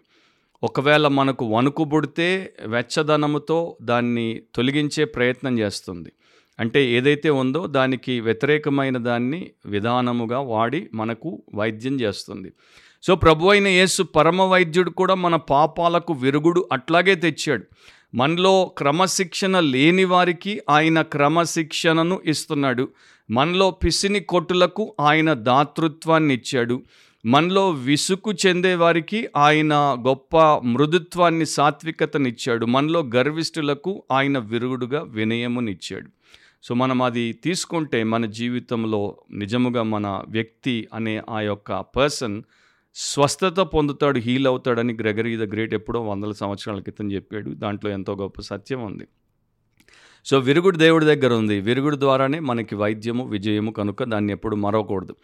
ఒకవేళ 0.63 1.08
మనకు 1.08 1.46
వణుకు 1.46 1.84
పుడితే 1.84 2.54
వెచ్చదనముతో 2.65 3.78
దాన్ని 3.82 4.41
తొలగించే 4.56 5.06
ప్రయత్నం 5.06 5.60
చేస్తుంది. 5.60 6.12
అంటే 6.60 6.86
ఏదైతే 6.86 7.30
ఉందో 7.30 7.67
దానికి 7.67 8.19
వ్యతిరేకమైన 8.19 8.98
దాన్ని 8.98 9.52
విధానముగా 9.65 10.39
వాడి 10.39 10.88
మనకు 10.93 11.43
వైద్యం 11.56 12.02
చేస్తుంది. 12.02 12.54
సో 13.04 13.15
ప్రభు 13.15 13.48
అయిన 13.48 13.67
యేసు 13.67 14.04
పరమ 14.04 14.41
వైద్యుడు 14.41 14.89
కూడా 14.89 15.15
మన 15.15 15.36
పాపాలకు 15.36 16.13
విరుగుడు 16.13 16.69
అట్లాగే 16.72 17.15
తెచ్చాడు. 17.15 17.63
మనలో 18.15 18.65
క్రమశిక్షణ 18.65 19.60
లేని 19.60 20.04
వారికి 20.04 20.62
ఆయన 20.69 21.02
క్రమశిక్షణను 21.02 22.22
ఇస్తున్నాడు. 22.26 22.89
మనలో 23.30 23.72
పిసిని 23.72 24.20
కొట్టులకు 24.20 24.96
ఆయన 25.00 25.34
దాతృత్వాన్ని 25.34 26.34
ఇచ్చాడు 26.34 26.84
మనలో 27.26 27.70
విసుకు 27.70 28.34
చెందే 28.34 28.76
వారికి 28.76 29.30
ఆయన 29.38 29.74
గొప్ప 30.08 30.38
మృదుత్వాన్ని 30.64 31.46
సాత్వికతనిచ్చాడు. 31.46 32.66
మనలో 32.66 33.10
గర్విష్ఠులకు 33.16 34.04
ఆయన 34.12 34.38
విరుగుడుగా 34.38 35.04
వినయమునిచ్చాడు. 35.04 36.10
సో 36.64 36.76
మనం 36.76 37.02
అది 37.02 37.34
తీసుకుంటే 37.34 38.04
మన 38.04 38.26
జీవితంలో 38.26 39.18
నిజముగా 39.32 39.84
మన 39.84 40.24
వ్యక్తి 40.28 40.88
అనే 40.94 41.22
ఆ 41.30 41.42
యొక్క 41.42 41.74
పర్సన్ 41.74 42.44
స్వస్థత 42.96 43.60
పొందుతాడు 43.60 44.20
హీల్ 44.20 44.48
అవుతాడని 44.48 44.94
గ్రెగరీ 44.94 45.38
ద 45.38 45.42
గ్రేట్ 45.42 45.74
ఎప్పుడో 45.74 46.02
వందల 46.02 46.32
సంవత్సరాల 46.32 46.80
క్రితం 46.80 47.12
చెప్పాడు. 47.12 47.50
దాంట్లో 47.50 47.92
ఎంతో 47.92 48.16
గొప్ప 48.16 48.42
సత్యం 48.42 48.86
ఉంది. 48.86 49.04
సో 50.26 50.40
విరుగుడు 50.40 50.78
దేవుడి 50.78 51.06
దగ్గర 51.06 51.34
ఉంది. 51.34 51.62
విరుగుడు 51.62 51.96
ద్వారానే 51.96 52.40
మనకి 52.40 52.76
వైద్యము 52.76 53.28
విజయము 53.28 53.72
కనుక 53.72 54.04
దాన్ని 54.04 54.34
ఎప్పుడు 54.34 54.56
మరవకూడదు. 54.56 55.16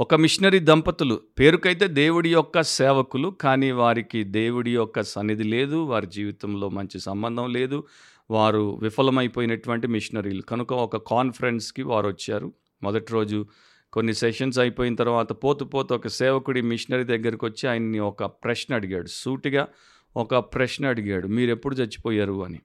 ఒక 0.00 0.14
మిషనరీ 0.14 0.58
దంపతులు 0.58 1.20
పేరుకైతే 1.38 1.88
దేవుడి 1.88 2.32
యొక్క 2.32 2.62
సేవకులు 2.62 3.28
కానీ 3.28 3.70
వారికి 3.70 4.24
దేవుడి 4.24 4.74
యొక్క 4.74 5.02
సన్నిధి 5.02 5.42
లేదు 5.42 5.76
వారి 5.76 6.06
జీవితంలో 6.06 6.68
మంచి 6.68 7.00
సంబంధం 7.00 7.52
లేదు 7.52 7.84
వారు 8.30 8.78
విఫలమైపోయినటువంటి 8.82 9.86
మిషనరీలు. 9.86 10.42
కనుక 10.42 10.72
ఒక 10.72 10.96
కాన్ఫరెన్స్కి 10.96 11.82
వారు 11.82 12.08
వచ్చారు. 12.08 12.52
మొదటి 12.82 13.12
రోజు 13.12 13.46
కొన్ని 13.92 14.14
సెషన్స్ 14.14 14.58
అయిపోయిన 14.58 14.94
తర్వాత 14.94 15.32
పోతు 15.32 15.64
పోతు 15.64 15.94
ఒక 15.94 16.06
సేవకుడి 16.06 16.62
మిషనరీ 16.62 17.04
దగ్గరికి 17.04 17.44
వచ్చి 17.44 17.68
ఆయన్ని 17.68 17.98
ఒక 17.98 18.24
ప్రశ్న 18.24 18.74
అడిగాడు. 18.74 19.06
సూటిగా 19.06 19.68
ఒక 20.16 20.36
ప్రశ్న 20.36 20.86
అడిగాడు. 20.86 21.28
మీరు 21.28 21.50
ఎప్పుడు 21.50 21.74
చచ్చిపోయారు? 21.74 22.44
అని. 22.44 22.58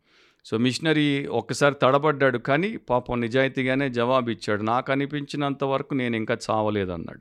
సో 0.46 0.58
మిషనరీ 0.58 1.26
ఒక్కసారి 1.26 1.76
తడబడ్డాడు 1.82 2.38
కానీ 2.38 2.78
పాపం 2.78 3.22
నిజాయితీగానే 3.22 3.90
జవాబు 3.90 4.30
ఇచ్చాడు 4.30 4.64
నాకు 4.64 4.92
అనిపించినంత 4.92 5.64
వరకు 5.64 5.94
నేను 5.94 6.16
ఇంకా 6.16 6.38
చావలేదన్నాడు. 6.50 7.20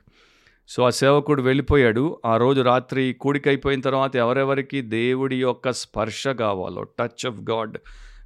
సో 0.68 0.82
ఆ 0.82 0.90
సేవకుడు 0.90 1.42
వెళ్ళిపోయాడు. 1.42 2.18
ఆ 2.24 2.36
రోజు 2.36 2.60
రాత్రి 2.60 3.16
కూడికైపోయిన 3.20 3.80
తర్వాత 3.80 4.16
ఎవరెవరికి 4.16 4.82
దేవుడి 4.82 5.40
యొక్క 5.40 5.72
స్పర్శ 5.72 6.28
కావాలో 6.28 6.82
టచ్ 6.82 7.26
ఆఫ్ 7.26 7.50
గాడ్ 7.50 7.78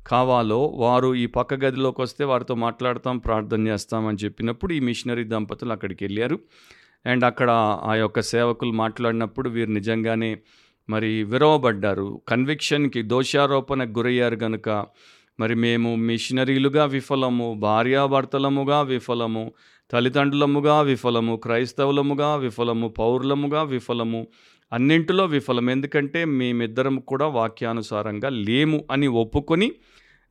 కావాలో 0.07 0.67
వారు 0.67 1.15
ఈ 1.15 1.27
పక్క 1.27 1.55
గదిలోకి 1.55 2.01
వస్తే 2.03 2.25
వారితో 2.25 2.55
మాట్లాడతాం 2.55 3.19
ప్రార్థన 3.19 3.69
చేస్తామని 3.69 4.17
చెప్పినప్పుడు 4.25 4.73
ఈ 4.73 4.81
మిషనరీ 4.81 5.25
దంపతులు 5.25 5.73
అక్కడికి 5.73 6.05
వెళ్ళారు. 6.05 6.39
అండ్ 7.07 7.25
అక్కడ 7.25 7.51
ఆ 7.83 7.95
యొక్క 7.95 8.21
సేవకులు 8.21 8.73
మాట్లాడినప్పుడు 8.73 9.49
వీరు 9.49 9.71
నిజంగానే 9.71 10.39
మరి 10.89 11.11
విరవబడ్డారు 11.25 12.09
కన్విక్షన్కి 12.29 13.03
దోషారోపణకు 13.03 13.95
గురయ్యారు 13.99 14.37
కనుక 14.37 14.69
మరి 15.39 15.55
మేము 15.55 15.91
మిషనరీలుగా 16.03 16.85
విఫలము 16.85 17.49
భార్యాభర్తలముగా 17.61 18.79
విఫలము 18.83 19.45
తల్లిదండ్రులముగా 19.91 20.77
విఫలము 20.83 21.35
క్రైస్తవులముగా 21.37 22.31
విఫలము 22.37 22.89
పౌరులముగా 22.99 23.63
విఫలము 23.67 24.21
అన్నింటిలో 24.73 25.25
విఫలం 25.27 25.71
ఎందుకంటే 25.71 26.23
మేమిద్దరం 26.33 26.97
కూడా 27.07 27.27
వాక్యానుసారంగా 27.35 28.31
లేము 28.43 28.81
అని 28.91 29.09
ఒప్పుకొని 29.17 29.69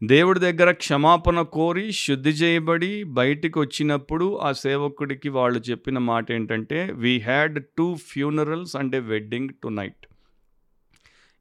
దేవుడి 0.01 0.39
దగ్గర 0.39 0.69
క్షమాపణ 0.71 1.39
కోరి 1.53 1.85
శుద్ధి 1.99 2.33
చేయబడి 2.33 2.91
బయటికి 3.13 3.57
వచ్చినప్పుడు 3.59 4.25
ఆ 4.43 4.51
సేవకుడికి 4.59 5.29
వాళ్ళు 5.29 5.59
చెప్పిన 5.69 5.97
మాట 6.05 6.25
ఏంటంటే 6.31 6.79
we 6.95 7.13
had 7.19 7.57
two 7.77 7.87
funerals 8.07 8.75
and 8.75 8.95
a 8.95 9.01
wedding 9.07 9.49
tonight 9.69 10.05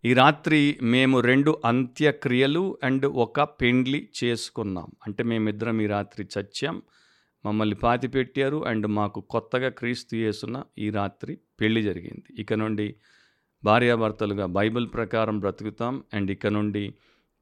ఈ 0.07 0.15
రాత్రి 0.15 0.79
మేము 0.83 1.21
రెండు 1.21 1.59
అంత్యక్రియలు 1.65 2.79
అండ్ 2.85 3.07
ఒక 3.07 3.41
పెండ్లి 3.41 4.09
చేసుకున్నాం. 4.25 4.87
అంటే 5.07 5.23
మేమిద్దరం 5.23 5.81
ఈ 5.81 5.87
రాత్రి 5.87 6.29
చచ్చాం. 6.39 6.83
మమ్మల్ని 7.47 7.75
పాతి 7.75 8.09
పెట్టారు 8.09 8.67
అండ్ 8.67 8.87
మాకు 8.87 9.21
కొత్తగా 9.21 9.69
క్రీస్తు 9.69 10.17
చేసిన 10.17 10.63
ఈ 10.79 10.91
రాత్రి 10.91 11.39
పెళ్ళి 11.61 11.83
జరిగింది. 11.83 12.41
ఇక 12.41 12.53
నుండి 12.53 12.95
భార్యాభర్తలుగా 13.65 14.47
బైబిల్ 14.47 14.89
ప్రకారం 14.95 15.39
బ్రతుకుతాం 15.39 16.05
అండ్ 16.15 16.31
ఇక 16.31 16.47
నుండి 16.47 16.95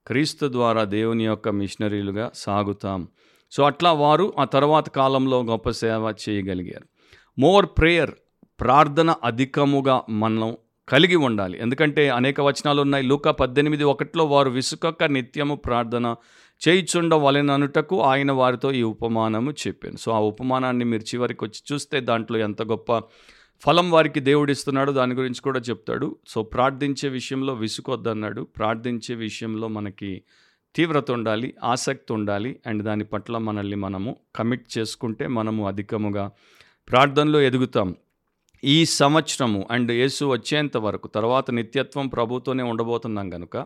క్రీస్తు 0.06 0.46
ద్వారా 0.46 0.84
దేవుని 0.84 1.24
యొక్క 1.24 1.48
మిషనరీలుగా 1.48 2.30
సాగుతాం. 2.34 3.08
సో 3.50 3.62
అట్లా 3.62 3.92
వారు 3.92 4.32
ఆ 4.38 4.44
తర్వాత 4.44 4.88
కాలంలో 4.88 5.42
గొప్ప 5.42 5.70
సేవ 5.70 6.14
చేయగలిగారు. 6.28 6.86
మోర్ 7.38 7.66
ప్రేయర్ 7.78 8.10
ప్రార్థన 8.60 9.14
అధికముగా 9.24 10.02
మనం 10.10 10.56
కలిగి 10.88 11.16
ఉండాలి. 11.16 11.58
ఎందుకంటే 11.62 12.08
అనేక 12.08 12.40
వచనాలు 12.40 12.80
ఉన్నాయి. 12.82 13.06
లూకా 13.06 13.30
పద్దెనిమిది 13.30 13.84
ఒకటిలో 13.84 14.24
వారు 14.24 14.50
విసుకక్క 14.50 15.04
నిత్యము 15.04 15.54
ప్రార్థన 15.54 16.16
చేయిచుండ 16.68 17.14
వలెననుటకు 17.14 18.02
ఆయన 18.02 18.32
వారితో 18.32 18.72
ఈ 18.72 18.82
ఉపమానము 18.82 19.52
చెప్పాను. 19.52 19.96
సో 19.96 20.12
ఆ 20.12 20.18
ఉపమానాన్ని 20.18 20.84
మీరు 20.84 21.02
చివరికి 21.02 21.44
వచ్చి 21.44 21.74
చూస్తే 21.74 22.00
దాంట్లో 22.00 22.38
ఎంత 22.38 22.62
గొప్ప 22.62 22.98
ఫలం 23.60 23.90
వారికి 23.90 24.20
దేవుడిస్తున్నాడు 24.20 24.92
దాని 24.92 25.14
గురించి 25.14 25.40
కూడా 25.40 25.60
చెప్తాడు. 25.60 26.16
సో 26.28 26.42
ప్రార్థించే 26.42 27.08
విషయంలో 27.08 27.54
విసుకొద్దన్నాడు. 27.54 28.42
ప్రార్థించే 28.42 29.14
విషయంలో 29.14 29.68
మనకి 29.68 30.22
తీవ్రత 30.74 31.10
ఉండాలి 31.10 31.54
ఆసక్తి 31.64 32.12
ఉండాలి. 32.12 32.60
అండ్ 32.66 32.82
దాని 32.82 33.04
పట్ల 33.04 33.38
మనల్ని 33.38 33.76
మనము 33.76 34.16
కమిట్ 34.36 34.78
చేసుకుంటే 34.78 35.26
మనము 35.26 35.68
అధికముగా 35.68 36.30
ప్రార్థనలో 36.90 37.40
ఎదుగుతాం. 37.40 37.96
ఈ 38.64 38.76
సంవత్సరము 38.92 39.58
అండ్ 39.70 39.90
యేసు 39.92 40.24
వచ్చేంత 40.24 40.76
వరకు 40.78 41.06
తర్వాత 41.08 41.46
నిత్యత్వం 41.50 42.06
ప్రభుతోనే 42.08 42.62
ఉండబోతున్నాం 42.62 43.26
కనుక 43.30 43.56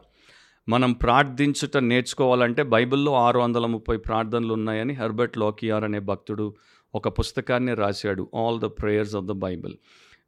మనం 0.68 0.90
ప్రార్థించుట 1.02 1.76
నేర్చుకోవాలంటే 1.84 2.62
బైబిల్లో 2.68 3.12
ఆరు 3.18 3.38
వందల 3.38 3.66
ముప్పై 3.66 3.96
ప్రార్థనలు 4.06 4.52
ఉన్నాయని 4.52 4.94
హెర్బర్ట్ 4.94 5.36
లోకియార్ 5.38 5.84
అనే 5.84 6.00
భక్తుడు 6.08 6.46
ఒక 6.94 7.08
పుస్తకాన్ని 7.18 7.74
రాశాడు 7.74 8.24
all 8.36 8.58
the 8.60 8.70
prayers 8.80 9.14
of 9.14 9.26
the 9.26 9.36
Bible 9.38 9.76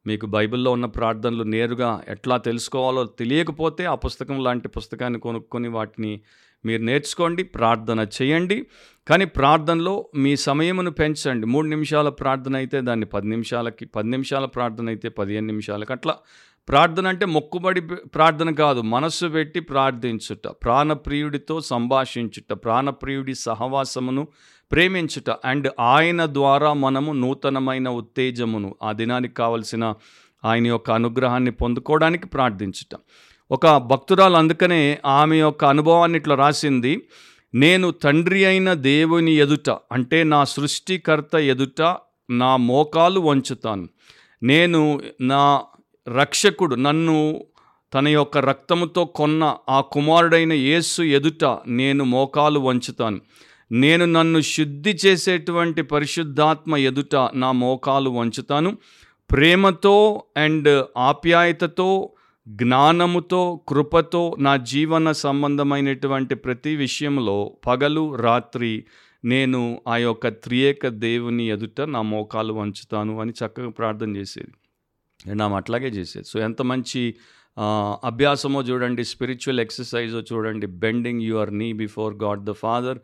మీకు 0.05 0.27
బైబిల్లో 0.27 0.71
ఉన్న 0.71 0.89
ప్రార్థనలు 0.93 1.47
నేరుగా 1.53 1.89
ఎట్లా 2.07 2.37
తెలుసుకోవాలో 2.45 3.03
తెలియకపోతే 3.19 3.85
ఆ 3.85 3.97
పుస్తకం 4.05 4.39
లాంటి 4.43 4.69
పుస్తకాన్ని 4.77 5.19
కొనుక్కొని 5.19 5.71
వాటిని 5.71 6.13
మీరు 6.65 6.81
నేర్చుకోండి 6.81 7.43
ప్రార్థన 7.43 8.07
చేయండి. 8.21 8.65
కానీ 9.07 9.25
ప్రార్థనలో 9.25 10.09
మీ 10.15 10.35
సమయమును 10.35 10.91
పెంచండి. 10.91 11.47
మూడు 11.47 11.67
నిమిషాల 11.67 12.09
ప్రార్థన 12.09 12.55
అయితే 12.55 12.81
దాన్ని 12.81 13.05
పది 13.05 13.27
నిమిషాలకి 13.27 13.85
పది 13.85 14.09
నిమిషాల 14.09 14.45
ప్రార్థన 14.45 14.87
అయితే 14.87 15.09
పదిహేను 15.09 15.47
నిమిషాలకి 15.47 15.93
అట్లా. 15.93 16.15
ప్రార్థన 16.69 17.07
అంటే 17.07 17.25
మొక్కుబడి 17.25 17.81
ప్రార్థన 17.81 18.49
కాదు 18.53 18.81
మనస్సు 18.81 19.25
పెట్టి 19.25 19.59
ప్రార్థించుట 19.59 20.47
ప్రాణప్రియుడితో 20.47 21.61
సంభాషించుట 21.61 22.53
ప్రాణప్రియుడి 22.53 23.35
సహవాసమును 23.35 24.27
ప్రేమించుట 24.71 25.29
అండ్ 25.45 25.67
ఆయన 25.79 26.25
ద్వారా 26.25 26.73
మనము 26.73 27.13
నూతనమైన 27.13 27.89
ఉత్తేజమును 27.89 28.75
ఆ 28.83 28.91
దినానికి 28.91 29.33
కావలసిన 29.33 29.93
ఆయన 30.45 30.67
యొక్క 30.67 30.91
అనుగ్రహాన్ని 30.91 31.51
పొందుకోవడానికి 31.51 32.27
ప్రార్థించుట. 32.27 32.95
ఒక 33.51 33.77
భక్తురాలు 33.77 34.35
అందుకనే 34.35 34.99
ఆమె 35.05 35.35
యొక్క 35.37 35.65
అనుభవాన్ని 35.65 36.17
ఇట్లా 36.17 36.35
రాసింది 36.35 37.01
నేను 37.53 37.91
తండ్రి 37.91 38.45
అయిన 38.45 38.73
దేవుని 38.73 39.31
ఎదుట 39.31 39.69
అంటే 39.69 40.23
నా 40.23 40.43
సృష్టికర్త 40.43 41.35
ఎదుట 41.35 41.97
నా 42.29 42.57
మోకాలు 42.57 43.19
వంచుతాను. 43.19 43.87
నేను 44.43 45.01
నా 45.21 45.61
రక్షకుడు 46.07 46.75
నన్ను 46.75 47.45
తన 47.93 48.07
యొక్క 48.07 48.37
రక్తముతో 48.37 49.05
కొన్న 49.05 49.55
ఆ 49.69 49.81
కుమారుడైన 49.81 50.53
యేసు 50.53 51.01
ఎదుట 51.01 51.57
నేను 51.67 52.03
మోకాలు 52.03 52.59
వంచుతాను. 52.59 53.21
నేను 53.71 54.05
నన్ను 54.05 54.41
శుద్ధి 54.41 54.97
చేసేటువంటి 55.05 55.81
పరిశుద్ధాత్మ 55.81 56.77
ఎదుట 56.77 57.15
నా 57.15 57.51
మోకాలు 57.51 58.09
వంచుతాను. 58.09 58.77
ప్రేమతో 59.31 60.23
అండ్ 60.37 60.85
ఆప్యాయతతో 60.97 62.09
జ్ఞానముతో 62.47 63.61
కృపతో 63.67 64.35
నా 64.39 64.57
జీవన 64.57 65.11
సంబంధమైనటువంటి 65.11 66.35
ప్రతి 66.35 66.75
విషయంలో 66.75 67.57
పగలు 67.67 68.15
రాత్రి 68.15 68.85
నేను 69.25 69.81
ఆ 69.87 69.97
యొక్క 69.97 70.27
త్రియేక 70.27 70.87
దేవుని 70.87 71.49
ఎదుట 71.49 71.81
నా 71.81 72.01
మోకాలు 72.01 72.53
వంచుతాను 72.53 73.21
అని 73.21 73.31
చక్కగా 73.31 73.69
ప్రార్థన 73.69 74.15
చేసేది. 74.15 74.51
అండ్ 75.31 75.41
ఆమె 75.41 75.55
అట్లాగే 75.55 75.87
చేసేది. 75.87 76.25
సో 76.25 76.39
ఎంత 76.39 76.61
మంచి 76.61 77.15
అభ్యాసమో 78.03 78.61
చూడండి 78.61 79.03
స్పిరిచువల్ 79.03 79.59
ఎక్సర్సైజో 79.59 80.19
చూడండి 80.19 80.67
bending 80.67 81.21
your 81.21 81.57
knee 81.57 81.73
before 81.73 82.13
God 82.15 82.45
the 82.45 82.51
Father 82.51 82.99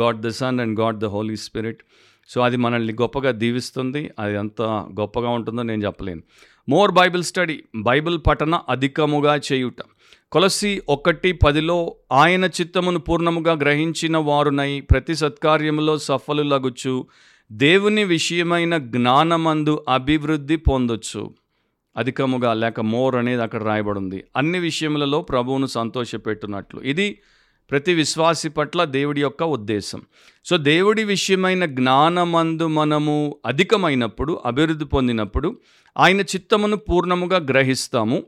God 0.00 0.20
the 0.20 0.28
Son 0.28 0.60
and 0.60 0.80
God 0.80 0.98
the 0.98 1.04
Holy 1.04 1.36
Spirit 1.36 1.82
so 2.28 2.40
అది 2.40 2.56
మనల్ని 2.56 2.92
గొప్పగా 2.92 3.30
దీవిస్తుంది. 3.30 4.10
అది 4.18 4.34
ఎంత 4.34 4.62
గొప్పగా 5.00 5.28
ఉంటుందో 5.28 5.62
నేను 5.62 5.84
చెప్పలేను. 5.84 6.22
మోర్ 6.68 6.92
బైబిల్ 6.92 7.24
స్టడీ 7.24 7.62
బైబిల్ 7.76 8.18
పఠన 8.26 8.60
అధికముగా 8.68 9.40
చేయుట. 9.52 9.74
కొలసి 10.32 10.82
ఒకటి 10.88 11.32
పదిలో 11.32 11.96
ఆయన 12.12 12.44
చిత్తమును 12.44 12.98
పూర్ణముగా 12.98 13.52
గ్రహించిన 13.52 14.16
వారునై 14.16 14.80
ప్రతి 14.80 15.14
సత్కార్యములో 15.14 15.98
సఫలులగుచు 15.98 17.06
దేవుని 17.52 18.04
విషయమైన 18.04 18.78
జ్ఞానమందు 18.78 19.84
అభివృద్ధి 19.88 20.56
పొందొచ్చు. 20.56 21.34
అధికముగా 21.96 22.54
లేక 22.54 22.80
మోర్ 22.80 23.16
అనేది 23.16 23.42
అక్కడ 23.42 23.62
రాయబడింది. 23.62 24.24
అన్ని 24.36 24.58
విషయములలో 24.58 25.22
ప్రభువును 25.22 25.66
సంతోషపెట్టునట్లు. 25.66 26.80
ఇది 26.80 27.18
ప్రతి 27.70 27.94
విశ్వాసి 27.94 28.48
పట్ల 28.48 28.84
దేవుడి 28.84 29.20
యొక్క 29.20 29.42
ఉద్దేశం. 29.42 30.02
సో 30.44 30.56
దేవుడి 30.56 31.04
విషయమైన 31.04 31.64
జ్ఞానమందు 31.64 32.66
మనము 32.66 33.36
అధికమైనప్పుడు 33.46 34.40
అభివృద్ధి 34.46 34.84
పొందినప్పుడు 34.84 35.58
ఆయన 35.98 36.20
చిత్తమును 36.20 36.76
పూర్ణముగా 36.76 37.38
గ్రహిస్తాము. 37.38 38.22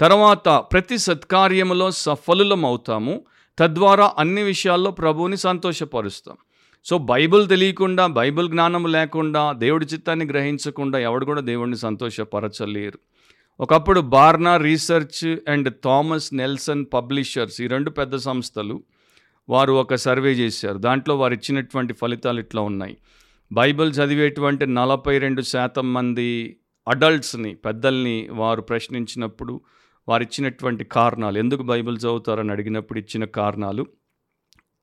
తర్వాత 0.00 0.48
ప్రతి 0.48 0.98
సత్కార్యములో 0.98 1.90
సఫలులం 1.90 2.64
అవుతాము 2.64 3.24
తద్వారా 3.58 4.12
అన్ని 4.18 4.42
విషయాల్లో 4.42 4.90
ప్రభువుని 4.90 5.36
సంతోషపరుస్తాం. 5.36 6.36
సో 6.84 6.98
బైబిల్ 6.98 7.48
తెలియకుండా 7.48 8.06
బైబిల్ 8.06 8.48
జ్ఞానం 8.48 8.92
లేకుండా 8.92 9.52
దేవుడి 9.52 9.86
చిత్తాన్ని 9.86 10.26
గ్రహించకుండా 10.26 10.98
ఎవడు 10.98 11.24
కూడా 11.24 11.40
దేవుడిని 11.40 11.76
సంతోషపరచలేరు. 11.76 12.98
ఒకప్పుడు 13.60 14.00
Barna 14.00 14.56
research 14.56 15.50
and 15.50 15.74
Thomas 15.84 16.34
Nelson 16.34 16.86
publishers 16.94 17.60
ఈ 17.60 17.66
రెండు 17.66 17.90
పెద్ద 17.90 18.16
సంస్థలు 18.16 18.82
వారు 19.48 19.72
ఒక 19.72 19.94
సర్వే 19.94 20.32
చేశారు. 20.32 20.78
దాంట్లో 20.78 21.18
వారు 21.18 21.34
ఇచ్చినటువంటి 21.34 21.92
ఫలితాలు 21.92 22.40
ఇట్లా 22.40 22.62
ఉన్నాయి. 22.62 22.96
బైబిల్ 23.52 23.94
చదివేటువంటి 23.94 24.66
నలభై 24.66 25.18
రెండు 25.18 25.42
శాతం 25.42 25.94
మంది 25.94 26.56
అడల్ట్స్ని 26.88 27.54
పెద్దల్ని 27.54 28.28
వారు 28.32 28.60
ప్రశ్నించినప్పుడు 28.60 29.60
వారు 30.08 30.22
ఇచ్చినటువంటి 30.22 30.84
కారణాలు 30.84 31.38
ఎందుకు 31.38 31.62
బైబిల్ 31.62 31.96
చదువుతారని 31.96 32.50
అడిగినప్పుడు 32.50 32.98
ఇచ్చిన 32.98 33.24
కారణాలు. 33.24 33.86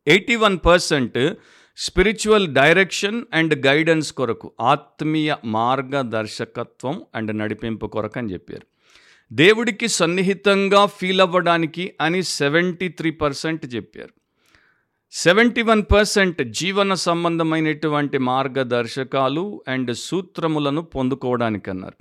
Eighty 0.08 0.36
one 0.36 0.60
percent 0.66 1.36
spiritual 1.82 2.48
direction 2.48 3.22
and 3.34 3.66
guidance 3.66 4.14
కొరకు 4.14 4.52
ఆత్మీయ 4.62 5.36
మార్గదర్శకత్వం 5.46 7.02
అండ్ 7.16 7.38
నడిపింపు 7.38 7.86
కొరకు 7.86 8.20
అని 8.20 8.34
చెప్పారు. 8.34 8.68
దేవుడికి 9.34 9.88
సన్నిహితంగా 9.88 10.86
ఫీల్ 10.86 11.22
అవ్వడానికి 11.22 11.94
అని 12.02 12.24
సెవెంటీ 12.24 12.88
త్రీ 12.88 13.12
పర్సెంట్ 13.12 13.76
చెప్పారు. 13.76 14.10
సెవెంటీ 15.12 15.62
వన్ 15.62 15.84
పర్సెంట్ 15.94 16.44
జీవన 16.44 16.94
సంబంధమైనటువంటి 16.94 18.18
మార్గదర్శకాలు 18.18 19.64
అండ్ 19.68 19.98
సూత్రములను 19.98 20.82
పొందుకోవడానికి 20.82 21.70
అన్నారు. 21.70 21.98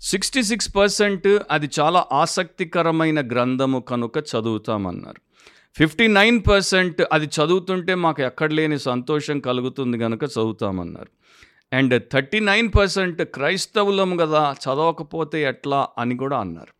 సిక్స్టీ 0.00 0.42
సిక్స్ 0.42 0.76
పర్సెంట్ 0.76 1.38
అది 1.50 1.70
చాలా 1.80 2.06
ఆసక్తికరమైన 2.12 3.28
గ్రంథము 3.28 3.80
కనుక 3.80 4.18
చదువుతామన్నారు. 4.18 5.31
ఫిఫ్టీ 5.76 6.06
నైన్ 6.06 6.42
పర్సెంట్ 6.48 7.02
అది 7.12 7.26
చదువుతుంటే 7.26 7.94
మాకు 7.94 8.22
ఎక్కడ 8.22 8.52
లేని 8.52 8.78
సంతోషం 8.78 9.40
కలుగుతుంది 9.40 9.98
కనుక 9.98 10.24
చదువుతామన్నారు. 10.24 11.10
అండ్ 11.72 12.02
థర్టీ 12.12 12.40
నైన్ 12.40 12.68
పర్సెంట్ 12.76 13.22
క్రైస్తవులం 13.22 14.16
కదా 14.16 14.54
చదవకపోతే 14.64 15.42
ఎట్లా 15.42 15.88
అని 15.98 16.16
కూడా 16.16 16.38
అన్నారు. 16.38 16.72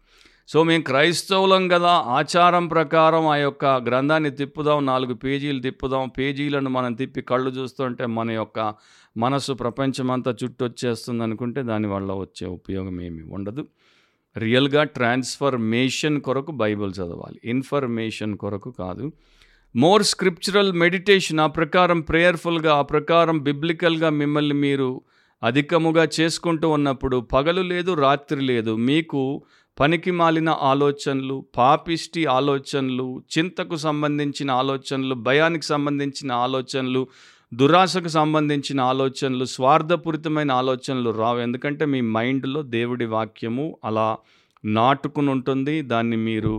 సో 0.48 0.62
మేము 0.62 0.83
క్రైస్తవులం 0.83 1.68
కదా 1.68 1.90
ఆచారం 1.90 2.66
ప్రకారం 2.66 3.26
ఆ 3.26 3.37
యొక్క 3.37 3.64
గ్రంథాన్ని 3.64 4.31
తిప్పుదాం 4.31 4.87
నాలుగు 4.87 5.14
పేజీలు 5.14 5.61
తిప్పుదాం 5.61 6.09
పేజీలను 6.09 6.70
మనం 6.70 6.94
తిప్పి 6.94 7.22
కళ్ళు 7.22 7.50
చూస్తుంటే 7.50 8.07
మన 8.07 8.31
యొక్క 8.31 8.74
మనసు 9.16 9.52
ప్రపంచమంతా 9.52 10.35
చుట్టూ 10.44 10.64
వచ్చేస్తుంది 10.64 11.22
అనుకుంటే 11.22 11.62
దానివల్ల 11.62 12.12
వచ్చే 12.12 12.46
ఉపయోగం 12.48 13.00
ఏమి 13.00 13.22
ఉండదు. 13.22 13.66
రియల్గా 14.37 14.85
ట్రాన్స్ఫర్మేషన్ 14.85 16.21
కొరకు 16.21 16.53
బైబిల్ 16.53 16.90
చదవాలి. 16.90 17.40
ఇన్ఫర్మేషన్ 17.45 18.37
కొరకు 18.37 18.71
కాదు. 18.71 19.12
మోర్ 19.77 20.03
స్క్రిప్చురల్ 20.03 20.73
మెడిటేషన్ 20.73 21.40
ఆ 21.40 21.47
ప్రకారం 21.47 22.01
ప్రేయర్ఫుల్గా 22.01 22.75
ఆ 22.75 22.83
ప్రకారం 22.83 23.38
బిబ్లికల్గా 23.38 24.11
మిమ్మల్ని 24.11 24.55
మీరు 24.55 25.01
అధికముగా 25.42 26.09
చేసుకుంటూ 26.21 26.68
ఉన్నప్పుడు 26.68 27.21
పగలు 27.33 27.62
లేదు 27.62 27.95
రాత్రి 27.95 28.40
లేదు 28.40 28.77
మీకు 28.77 29.42
పనికి 29.81 30.11
మాలిన 30.11 30.51
ఆలోచనలు 30.61 31.45
పాపిష్టి 31.57 32.25
ఆలోచనలు 32.27 33.23
చింతకు 33.38 33.77
సంబంధించిన 33.77 34.51
ఆలోచనలు 34.51 35.14
భయానికి 35.14 35.64
సంబంధించిన 35.64 36.33
ఆలోచనలు 36.33 37.09
దురాశకు 37.55 38.09
సంబంధించిన 38.09 38.81
ఆలోచనలు 38.81 39.45
స్వార్థపూరితమైన 39.45 40.53
ఆలోచనలు 40.53 41.11
రావు. 41.11 41.38
ఎందుకంటే 41.38 41.85
మీ 41.85 42.01
మైండ్లో 42.01 42.62
దేవుడి 42.62 43.05
వాక్యము 43.05 43.79
అలా 43.85 44.17
నాటుకుని 44.65 45.31
ఉంటుంది. 45.31 45.83
దాన్ని 45.83 46.17
మీరు 46.17 46.55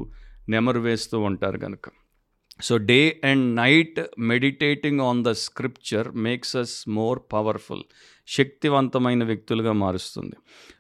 నెమరు 0.50 0.80
వేస్తూ 0.80 1.20
ఉంటారు 1.20 1.58
కనుక 1.58 1.90
so 2.62 2.78
day 2.78 3.22
and 3.24 3.56
night 3.56 4.00
meditating 4.20 5.02
on 5.02 5.24
the 5.24 5.32
scripture 5.32 6.12
makes 6.12 6.56
us 6.56 6.90
more 6.90 7.20
powerful 7.34 7.84
శక్తివంతమైన 8.28 9.24
వ్యక్తులుగా 9.24 9.72
మారుస్తుంది. 9.72 10.36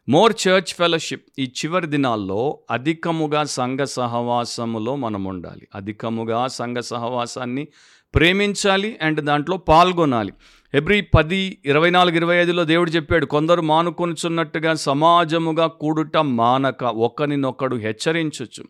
మోర్ 0.09 0.33
చర్చ్ 0.47 0.73
ఫెలోషిప్ 0.73 1.25
ఈ 1.39 1.43
చివరి 1.43 1.87
దినాల్లో 1.87 2.59
అధికముగా 2.71 3.43
సంఘ 3.43 3.79
సహవాసములో 3.79 4.95
మనం 4.95 5.23
ఉండాలి 5.23 5.67
అధికముగా 5.75 6.47
సంఘ 6.47 6.77
సహవాసాన్ని 6.77 7.67
ప్రేమించాలి 8.15 8.97
అండ్ 9.01 9.21
దాంట్లో 9.21 9.57
పాల్గొనాలి. 9.57 10.33
ఎబ్రి 10.73 11.01
పది 11.01 11.57
ఇరవై 11.65 11.89
నాలుగు 11.89 12.15
ఇరవై 12.15 12.35
ఐదులో 12.35 12.63
దేవుడు 12.63 12.91
చెప్పాడు 12.91 13.25
కొందరు 13.25 13.61
మానుకొనుచున్నట్టుగా 13.61 14.73
సమాజముగా 14.73 15.67
కూడుట 15.67 16.17
మానక 16.17 16.83
ఒకరినొకడు 16.83 17.75
హెచ్చరించవచ్చు 17.75 18.63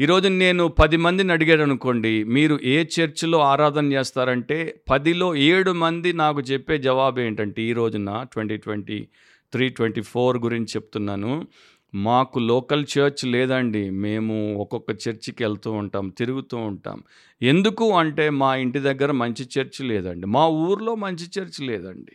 ఈరోజు 0.00 0.28
నేను 0.28 0.68
పది 0.68 0.96
మందిని 0.96 1.32
అడిగాడు 1.32 1.62
అనుకోండి 1.62 2.24
మీరు 2.24 2.58
ఏ 2.64 2.84
చర్చిలో 2.84 3.38
ఆరాధన 3.38 3.92
చేస్తారంటే 3.92 4.80
పదిలో 4.90 5.36
ఏడు 5.36 5.70
మంది 5.70 6.12
నాకు 6.12 6.40
చెప్పే 6.40 6.78
జవాబు 6.78 7.20
ఏంటంటే 7.20 7.62
ఈ 7.62 7.72
రోజున 7.72 8.22
twenty 8.32 8.56
twenty 8.56 9.08
three 9.52 9.68
twenty 9.68 10.00
four 10.00 10.38
గురించి 10.38 10.68
చెప్తున్నాను. 10.76 11.46
మాకు 11.94 12.38
లోకల్ 12.38 12.86
చర్చ్ 12.98 13.24
లేదండి. 13.24 13.90
మేము 13.90 14.54
ఒక్కొక్క 14.54 14.90
చర్చికి 14.90 15.44
వెళ్తూ 15.44 15.72
ఉంటాం 15.72 16.08
తిరుగుతూ 16.08 16.56
ఉంటాం. 16.56 17.02
ఎందుకు 17.42 17.96
అంటే 17.96 18.30
మా 18.30 18.56
ఇంటి 18.56 18.78
దగ్గర 18.78 19.10
మంచి 19.12 19.48
చర్చ్ 19.58 19.82
లేదండి. 19.82 20.26
మా 20.26 20.46
ఊర్లో 20.46 20.94
మంచి 20.94 21.40
చర్చ్ 21.40 21.60
లేదండి. 21.60 22.12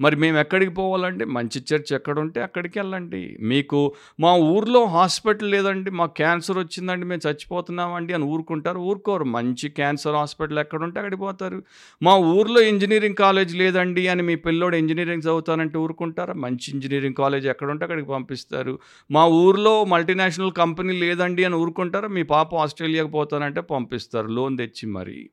మరి 0.00 0.16
మేము 0.16 0.38
ఎక్కడికి 0.38 0.72
పోవాలండి? 0.72 1.24
మంచి 1.24 1.64
చర్చ్ 1.74 1.94
ఎక్కడ 1.94 2.18
ఉంటే 2.18 2.42
అక్కడికి 2.42 2.78
వెళ్ళండి. 2.78 3.38
మీకు 3.40 3.92
మా 4.20 4.34
ఊర్లో 4.34 4.84
హాస్పిటల్ 4.84 5.50
లేదండి. 5.50 5.90
మా 5.90 6.06
క్యాన్సర్ 6.06 6.58
వచ్చిందండి 6.58 7.06
మేము 7.06 7.28
చచ్చిపోతున్నామండి 7.28 8.12
అని 8.12 8.24
ఊరుకుంటారు. 8.24 8.78
ఊరుకోరు. 8.78 9.24
మంచి 9.24 9.68
క్యాన్సర్ 9.68 10.14
హాస్పిటల్ 10.14 10.58
ఎక్కడ 10.58 10.82
ఉంటే 10.82 11.00
అక్కడికి 11.00 11.20
పోతారు. 11.20 11.62
మా 12.02 12.16
ఊర్లో 12.16 12.60
ఇంజనీరింగ్ 12.60 13.14
కాలేజ్ 13.14 13.56
లేదండి 13.56 14.08
అని 14.08 14.22
మీ 14.22 14.36
పిల్లోడు 14.36 14.76
ఇంజనీరింగ్ 14.76 15.22
చదువుతానంటే 15.22 15.78
ఊరుకుంటారా? 15.78 16.34
మంచి 16.34 16.72
ఇంజనీరింగ్ 16.74 17.14
కాలేజ్ 17.14 17.46
ఎక్కడ 17.46 17.70
ఉంటే 17.70 17.84
అక్కడికి 17.84 18.08
పంపిస్తారు. 18.08 18.78
మా 19.10 19.26
ఊర్లో 19.26 19.84
మల్టీనేషనల్ 19.84 20.52
కంపెనీ 20.52 20.92
లేదండి 20.92 21.44
అని 21.44 21.54
ఊరుకుంటారా? 21.54 22.08
మీ 22.08 22.22
పాప 22.22 22.54
ఆస్ట్రేలియాకి 22.54 23.10
పోతానంటే 23.10 23.60
పంపిస్తారు. 23.60 24.26
లోన్ 24.26 24.58
తెచ్చి 24.58 24.88
మరి. 24.88 25.30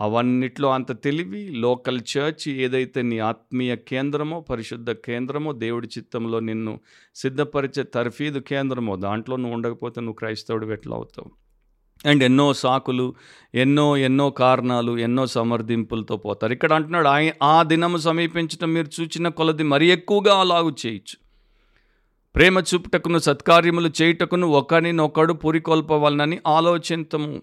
అవన్నిట్లో 0.00 0.70
అంత 0.70 1.02
తెలివి 1.02 1.48
లోకల్ 1.48 2.00
చర్చ్ 2.18 2.48
ఏదైతే 2.48 3.02
నీ 3.02 3.18
ఆత్మీయ 3.18 3.76
కేంద్రమో 3.76 4.40
పరిశుద్ధ 4.40 4.90
కేంద్రమో 4.90 5.52
దేవుడి 5.52 5.88
చిత్తంలో 5.98 6.40
నిన్ను 6.40 6.80
సిద్ధపరిచే 7.14 7.82
తర్ఫీదు 7.82 8.38
కేంద్రమో 8.38 8.96
దాంట్లో 8.96 9.36
నువ్వు 9.36 9.54
ఉండకపోతే 9.54 10.00
నువ్వు 10.00 10.14
క్రైస్తవుడు 10.14 10.66
ఎట్లా 10.66 10.96
అవుతావు. 10.96 11.30
అండ్ 12.08 12.24
ఎన్నో 12.24 12.52
సాకులు 12.52 13.14
ఎన్నో 13.54 13.96
ఎన్నో 13.96 14.30
కారణాలు 14.30 14.98
ఎన్నో 14.98 15.26
సమర్థింపులతో 15.26 16.16
పోతారు. 16.16 16.52
ఇక్కడ 16.52 16.72
అంటున్నాడు 16.72 17.08
ఆయన 17.08 17.32
ఆ 17.42 17.62
దినము 17.62 17.96
సమీపించడం 17.96 18.74
మీరు 18.74 18.86
చూచిన 19.00 19.28
కొలది 19.28 19.62
మరి 19.62 19.86
ఎక్కువగా 19.86 20.40
అలాగు 20.40 20.74
చేయొచ్చు. 20.86 21.22
ప్రేమ 22.34 22.58
చూపుటకును 22.58 23.18
సత్కార్యములు 23.18 23.90
చేయుటకును 24.02 24.46
ఒకరినొకడు 24.46 25.32
పురికొల్పవలనని 25.32 26.38
ఆలోచించము 26.46 27.42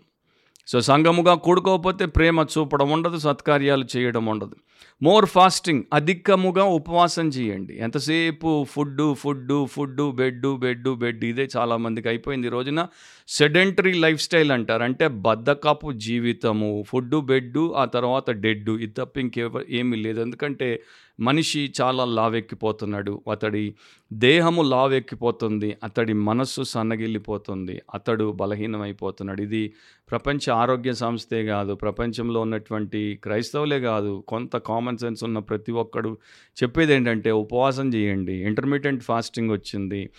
సో 0.72 0.82
సంఘముగా 0.82 1.34
కూడుకోకపోతే 1.34 2.06
ప్రేమ 2.06 2.46
చూపడం 2.58 2.90
ఉండదు 2.90 3.18
సత్కార్యాలు 3.18 3.86
చేయడం 3.98 4.26
ఉండదు. 4.26 4.56
మోర్ 5.04 5.26
ఫాస్టింగ్ 5.26 5.84
అధికముగా 5.94 6.64
ఉపవాసం 6.64 7.30
చేయండి. 7.30 7.78
ఎంతసేపు 7.80 8.64
food 8.64 9.14
food 9.14 9.66
food 9.66 10.12
bed 10.12 10.56
bed 10.56 10.90
bed 10.90 11.26
ఇదే 11.26 11.48
చాలామందికి 11.58 12.08
అయిపోయింది 12.08 12.48
ఈ 12.48 12.50
రోజున. 12.50 12.88
సెడెంటరీ 13.28 13.94
లైఫ్ 13.94 14.22
స్టైల్ 14.22 14.52
అంటారు. 14.52 14.84
అంటే 14.84 15.08
బద్దకపు 15.08 15.92
జీవితము 15.92 16.84
ఫుడ్డు 16.88 17.18
బెడ్డు 17.18 17.74
ఆ 17.78 17.86
తర్వాత 17.86 18.32
డెడ్డు 18.32 18.72
ఇది 18.72 18.94
తప్ప 18.98 19.18
ఇంకేవ 19.18 19.64
ఏమీ 19.70 19.98
లేదు. 19.98 20.22
ఎందుకంటే 20.22 20.84
మనిషి 21.20 21.74
చాలా 21.82 22.06
లావెక్కిపోతున్నాడు. 22.06 23.22
అతడి 23.32 23.76
దేహము 24.14 24.62
లావెక్కిపోతుంది. 24.62 25.78
అతడి 25.84 26.14
మనస్సు 26.14 26.64
సన్నగిల్లిపోతుంది. 26.64 27.82
అతడు 27.94 28.32
బలహీనమైపోతున్నాడు. 28.32 29.42
ఇది 29.42 29.74
ప్రపంచ 30.12 30.52
ఆరోగ్య 30.52 30.94
సంస్థే 30.94 31.46
కాదు. 31.46 31.74
ప్రపంచంలో 31.74 32.42
ఉన్నటువంటి 32.42 33.20
క్రైస్తవులే 33.24 33.80
కాదు. 33.80 34.24
కొంత 34.28 34.58
కామన్ 34.58 34.98
సెన్స్ 34.98 35.24
ఉన్న 35.24 35.40
ప్రతి 35.40 35.72
ఒక్కడు 35.72 36.18
చెప్పేది 36.64 36.94
ఏంటంటే 36.94 37.32
ఉపవాసం 37.32 37.90
చేయండి. 37.90 38.34
ఇంటర్మీడియంట్ 38.34 39.04
ఫాస్టింగ్ 39.04 39.52
వచ్చింది. 39.52 40.10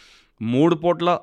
మూడు 0.43 0.75
పూట్ల 0.75 1.19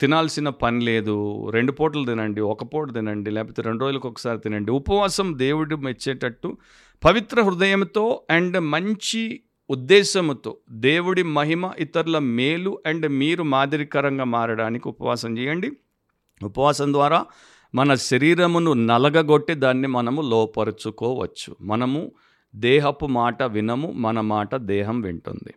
తినాల్సిన 0.00 0.48
పని 0.48 0.84
లేదు. 0.84 1.48
రెండు 1.50 1.72
పూటలు 1.72 2.04
తినండి 2.04 2.40
ఒక 2.40 2.64
పూట 2.64 2.94
తినండి 2.94 3.30
లేకపోతే 3.30 3.62
రెండు 3.62 3.84
రోజులకు 3.84 4.08
ఒకసారి 4.08 4.38
తినండి. 4.38 4.70
ఉపవాసం 4.72 5.38
దేవుడు 5.38 5.76
మెచ్చేటట్టు 5.76 6.56
పవిత్ర 7.04 7.42
హృదయంతో 7.42 8.22
అండ్ 8.30 8.60
మంచి 8.60 9.40
ఉద్దేశముతో 9.70 10.56
దేవుడి 10.70 11.22
మహిమ 11.22 11.70
ఇతరుల 11.78 12.18
మేలు 12.18 12.82
అండ్ 12.86 13.08
మీరు 13.08 13.42
మాదిరికరంగా 13.42 14.24
మారడానికి 14.24 14.88
ఉపవాసం 14.88 15.38
చేయండి. 15.38 15.72
ఉపవాసం 16.42 16.92
ద్వారా 16.92 17.26
మన 17.74 17.94
శరీరమును 17.94 18.72
నలగగొట్టి 18.72 19.54
దాన్ని 19.54 19.88
మనము 19.88 20.22
లోపరుచుకోవచ్చు. 20.22 21.56
మనము 21.60 22.12
దేహపు 22.54 23.06
మాట 23.06 23.42
వినము 23.42 23.92
మన 23.92 24.20
మాట 24.20 24.54
దేహం 24.54 25.00
వింటుంది. 25.00 25.54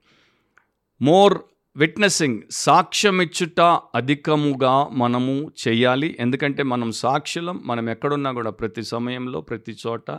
మోర్ 1.01 1.37
విట్నెసింగ్ 1.75 2.41
సాక్ష్యమిచ్చుట 2.51 3.61
అధికముగా 3.95 4.87
మనము 4.91 5.51
చేయాలి. 5.67 6.15
ఎందుకంటే 6.19 6.63
మనం 6.63 6.91
సాక్షులం 6.91 7.61
మనం 7.65 7.89
ఎక్కడున్నా 7.89 8.31
కూడా 8.31 8.49
ప్రతి 8.49 8.83
సమయంలో 8.83 9.41
ప్రతి 9.41 9.77
చోట 9.87 10.11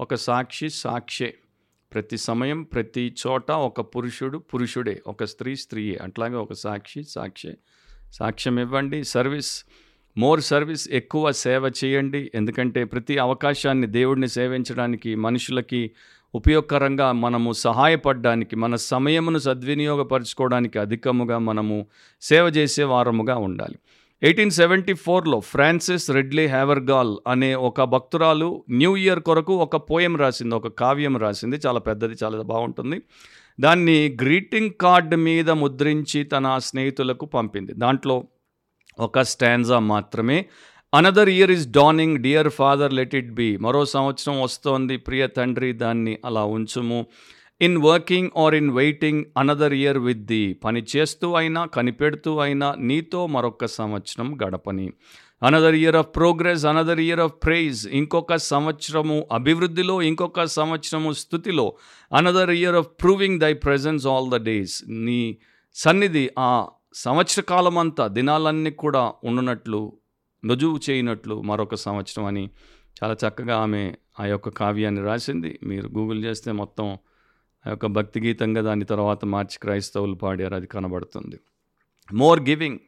ఒక 0.00 0.14
సాక్షి 0.14 0.68
సాక్షే. 0.68 1.34
ప్రతి 1.94 2.16
సమయం 2.16 2.62
ప్రతి 2.62 3.14
చోట 3.26 3.50
ఒక 3.50 3.80
పురుషుడు 3.80 4.38
పురుషుడే. 4.38 5.02
ఒక 5.06 5.24
స్త్రీ 5.24 5.56
స్త్రీయే. 5.56 5.96
అట్లాగే 5.96 6.34
ఒక 6.34 6.52
సాక్షి 6.52 7.02
సాక్షే. 7.02 7.56
సాక్ష్యం 8.12 8.60
ఇవ్వండి. 8.60 9.04
సర్వీస్ 9.04 9.64
మోర్ 10.18 10.40
సర్వీస్ 10.40 10.88
ఎక్కువ 10.90 11.32
సేవ 11.32 11.72
చేయండి. 11.84 12.30
ఎందుకంటే 12.34 12.84
ప్రతి 12.84 13.18
అవకాశాన్ని 13.18 13.86
దేవుడిని 13.86 14.28
సేవించడానికి 14.28 15.14
మనుషులకి 15.14 15.90
ఉపయోగకరంగా 16.34 17.12
మనము 17.12 17.52
సహాయపడడానికి 17.52 18.56
మన 18.56 18.76
సమయమును 18.76 19.38
సద్వినియోగపరచుకోవడానికి 19.38 20.78
అధికముగా 20.78 21.38
మనము 21.38 21.86
సేవ 22.20 22.44
చేసే 22.44 22.84
వారముగా 22.84 23.36
ఉండాలి. 23.36 23.78
ఎయిటీన్ 24.22 24.50
సెవెంటీ 24.50 24.92
ఫోర్లో 24.92 25.40
ఫ్రాన్సిస్ 25.40 26.10
రెడ్లీ 26.10 26.46
హ్యావర్గాల్ 26.46 27.16
అనే 27.26 27.54
ఒక 27.54 27.82
భక్తురాలు 27.82 28.64
న్యూ 28.70 28.96
ఇయర్ 28.96 29.20
కొరకు 29.20 29.54
ఒక 29.56 29.90
పోయం 29.90 30.16
రాసింది 30.16 30.54
ఒక 30.54 30.66
కావ్యం 30.66 31.16
రాసింది. 31.16 31.56
చాలా 31.66 31.78
పెద్దది 31.78 32.14
చాలా 32.24 32.42
బాగుంటుంది. 32.42 33.02
దాన్ని 33.60 34.16
గ్రీటింగ్ 34.20 34.70
కార్డ్ 34.70 35.16
మీద 35.16 35.50
ముద్రించి 35.50 36.24
తన 36.24 36.58
స్నేహితులకు 36.58 37.26
పంపింది. 37.26 37.72
దాంట్లో 37.72 38.24
ఒక 38.98 39.20
స్టాన్జా 39.20 39.78
మాత్రమే. 39.78 40.46
Another 40.94 41.28
year 41.28 41.50
is 41.50 41.68
dawning 41.68 42.18
dear 42.18 42.48
Father 42.48 42.92
let 42.94 43.14
it 43.14 43.30
be 43.30 43.56
మరో 43.56 43.84
సంవత్సరం 43.84 44.42
వస్తోంది 44.42 44.96
ప్రియ 44.96 45.26
తండ్రి 45.26 45.72
దాన్ని 45.72 46.18
అలా 46.24 46.44
ఉంచుము. 46.44 47.06
In 47.60 47.78
working 47.78 48.30
or 48.36 48.54
in 48.54 48.70
waiting 48.70 49.24
another 49.38 49.72
year 49.72 49.98
with 49.98 50.26
thee. 50.26 50.54
పని 50.64 50.84
చేస్తూ 50.92 51.32
అయినా 51.32 51.64
కనిపెడుతూ 51.64 52.38
అయినా 52.38 52.74
నీతో 52.78 53.26
మరొక 53.26 53.64
సంవత్సరం 53.64 54.38
గడపని. 54.42 54.92
Another 55.42 55.74
year 55.74 55.96
of 55.96 56.06
progress 56.16 56.66
another 56.66 57.00
year 57.00 57.20
of 57.20 57.32
praise 57.44 57.88
ఇంకొక 57.88 58.36
సంవత్సరము 58.36 59.26
అభివృద్ధిలో 59.32 60.02
ఇంకొక 60.02 60.44
సంవత్సరము 60.44 61.12
స్థుతిలో 61.12 61.76
another 62.12 62.50
year 62.50 62.74
of 62.74 62.86
proving 63.02 63.40
thy 63.40 63.52
presence 63.52 64.06
all 64.06 64.30
the 64.30 64.44
days. 64.44 64.84
నీ 64.88 65.38
సన్నిధి 65.74 66.30
ఆ 66.38 66.68
సంవత్సర 66.94 67.42
కాలం 67.42 67.78
అంతా 67.78 68.06
దినాలన్నీ 68.06 68.70
కూడా 68.70 69.12
ఉండనట్లు 69.24 69.92
రుజువు 70.44 70.80
చేయనట్లు 70.90 71.42
మరొక 71.42 71.74
సంవత్సరం 71.74 72.24
అని 72.24 72.50
చాలా 72.98 73.14
చక్కగా 73.14 73.56
ఆమె 73.56 73.94
ఆ 74.20 74.24
యొక్క 74.26 74.48
కావ్యాన్ని 74.48 75.02
రాసింది. 75.02 75.58
మీరు 75.62 75.88
గూగుల్ 75.88 76.24
చేస్తే 76.24 76.52
మొత్తం 76.52 76.98
ఆ 77.66 77.70
యొక్క 77.70 77.86
భక్తి 77.86 78.20
గీతంగా 78.20 78.62
దాని 78.62 78.84
తర్వాత 78.84 79.24
మార్చి 79.24 79.58
క్రైస్తవులు 79.58 80.14
పాడారు. 80.14 80.54
అది 80.54 80.66
కనబడుతుంది. 80.66 81.40
మోర్ 82.12 82.40
గివింగ్ 82.40 82.78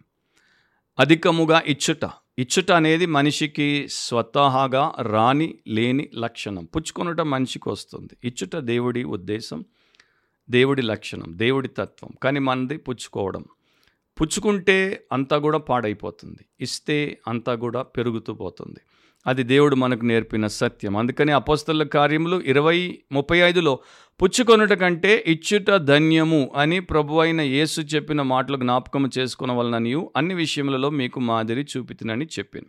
అధికముగా 0.99 1.63
ఇచ్చుట. 1.67 2.11
ఇచ్చుట 2.39 2.73
అనేది 2.73 3.07
మనిషికి 3.07 3.89
స్వతహాగా 3.89 4.93
రాని 5.01 5.59
లేని 5.69 6.11
లక్షణం. 6.15 6.65
పుచ్చుకొనుట 6.65 7.21
మనిషికి 7.21 7.69
వస్తుంది. 7.69 8.17
ఇచ్చుట 8.25 8.57
దేవుడి 8.57 9.05
ఉద్దేశం 9.05 9.65
దేవుడి 10.51 10.83
లక్షణం 10.83 11.25
దేవుడి 11.29 11.69
తత్వం. 11.69 12.11
కానీ 12.23 12.39
మనది 12.39 12.77
పుచ్చుకోవడం. 12.77 13.45
పుచ్చుకుంటే 14.21 15.05
అంతా 15.13 15.39
కూడా 15.39 15.59
పాడైపోతుంది. 15.59 16.47
ఇస్తే 16.61 17.19
అంతా 17.29 17.55
కూడా 17.55 17.83
పెరుగుతూ 17.83 18.35
పోతుంది. 18.35 18.81
అది 19.27 19.43
దేవుడు 19.43 19.75
మనకు 19.77 20.05
నేర్పిన 20.05 20.47
సత్యం. 20.47 20.97
అందుకని 20.97 21.33
అపోస్తల 21.33 21.83
కార్యములు 21.83 22.43
ఇరవై 22.47 22.99
ముప్పై 23.13 23.39
ఐదులో 23.39 23.79
పుచ్చుకొనుట 24.23 24.73
కంటే 24.73 25.25
ఇచ్చుట 25.27 25.71
ధన్యము 25.71 26.53
అని 26.57 26.81
ప్రభు 26.81 27.19
అయిన 27.19 27.41
యేసు 27.41 27.81
చెప్పిన 27.81 28.23
మాటలు 28.23 28.57
జ్ఞాపకం 28.57 29.11
చేసుకున్న 29.19 29.53
వలన 29.53 29.79
నీవు 29.79 30.11
అన్ని 30.17 30.35
విషయములలో 30.35 30.91
మీకు 30.91 31.21
మాదిరి 31.21 31.67
చూపితునని 31.77 32.25
చెప్పింది 32.25 32.67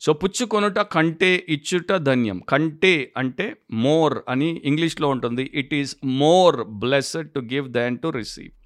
సో 0.00 0.12
పుచ్చుకొనుట 0.12 0.78
కంటే 0.78 1.46
ఇచ్చుట 1.48 1.92
ధన్యం. 1.92 2.42
కంటే 2.48 3.12
అంటే 3.16 3.56
మోర్ 3.72 4.18
అని 4.28 4.62
ఇంగ్లీష్లో 4.64 5.08
ఉంటుంది. 5.08 5.50
It 5.54 5.74
is 5.74 5.96
more 6.04 6.56
blessed 6.56 7.30
to 7.30 7.40
give 7.40 7.68
than 7.68 7.98
to 7.98 8.08
receive 8.08 8.63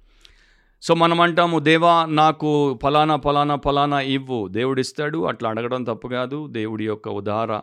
so 0.81 0.93
మనం 0.93 1.21
అంటాము 1.21 1.59
దేవా 1.59 2.05
నాకు 2.05 2.79
ఫలానా 2.83 3.15
ఫలానా 3.15 3.55
ఫలానా 3.55 3.99
ఇవ్వు. 3.99 4.47
దేవుడు 4.47 4.79
ఇస్తాడు 4.79 5.23
అట్లా 5.25 5.49
అడగడం 5.49 5.83
తప్పు 5.83 6.07
కాదు. 6.07 6.47
దేవుడి 6.47 6.85
యొక్క 6.85 7.09
ఉదార 7.09 7.53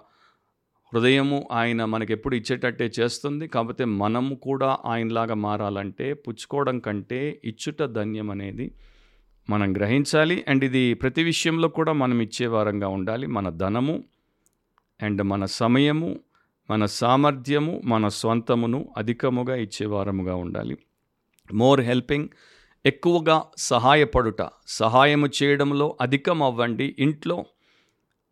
హృదయము 0.95 1.49
ఆయన 1.53 1.85
మనకి 1.85 2.13
ఎప్పుడు 2.13 2.35
ఇచ్చేటట్టే 2.35 2.91
చేస్తుంది. 3.01 3.49
కాకపోతే 3.49 3.85
మనము 3.85 4.35
కూడా 4.35 4.79
ఆయనలాగా 4.87 5.35
మారాలంటే 5.35 6.15
పుచ్చుకోవడం 6.15 6.79
కంటే 6.79 7.41
ఇచ్చుట 7.45 7.83
ధన్యం 7.83 8.31
అనేది 8.31 8.71
మనం 9.51 9.77
గ్రహించాలి. 9.77 10.45
అండ్ 10.49 10.65
ఇది 10.65 10.95
ప్రతి 10.95 11.23
విషయంలో 11.23 11.69
కూడా 11.69 11.93
మనం 11.93 12.21
ఇచ్చేవారంగా 12.21 12.89
ఉండాలి. 12.89 13.27
మన 13.27 13.49
ధనము 13.49 14.05
అండ్ 15.03 15.23
మన 15.23 15.45
సమయము 15.45 16.17
మన 16.71 16.85
సామర్థ్యము 16.85 17.81
మన 17.85 18.09
స్వంతమును 18.09 18.89
అధికముగా 18.97 19.57
ఇచ్చేవారముగా 19.57 20.35
ఉండాలి. 20.35 20.77
మోర్ 21.55 21.81
హెల్పింగ్ 21.81 22.29
ఎక్కువగా 22.87 23.43
సహాయపడుట 23.59 24.49
సహాయము 24.67 25.29
చేయడంలో 25.43 25.97
అధికం 26.01 26.43
అవ్వండి 26.43 26.97
ఇంట్లో 26.99 27.45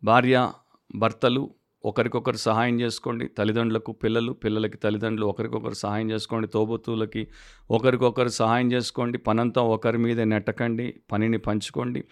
భార్య 0.03 0.51
భర్తలు 0.95 1.53
ఒకరికొకరు 1.85 2.37
సహాయం 2.37 2.81
చేసుకోండి. 2.81 3.27
తల్లిదండ్రులకు 3.27 3.91
పిల్లలు 3.91 4.31
పిల్లలకి 4.33 4.77
తల్లిదండ్రులు 4.77 5.27
ఒకరికొకరు 5.27 5.73
సహాయం 5.73 6.11
చేసుకోండి. 6.11 6.47
తోబుతువులకి 6.47 7.27
ఒకరికొకరు 7.71 8.27
సహాయం 8.27 8.71
చేసుకోండి. 8.71 9.17
పనంతా 9.17 9.61
ఒకరి 9.61 9.97
మీద 9.97 10.21
నెట్టకండి. 10.21 10.93
పనిని 11.11 11.37
పంచుకోండి. 11.37 12.03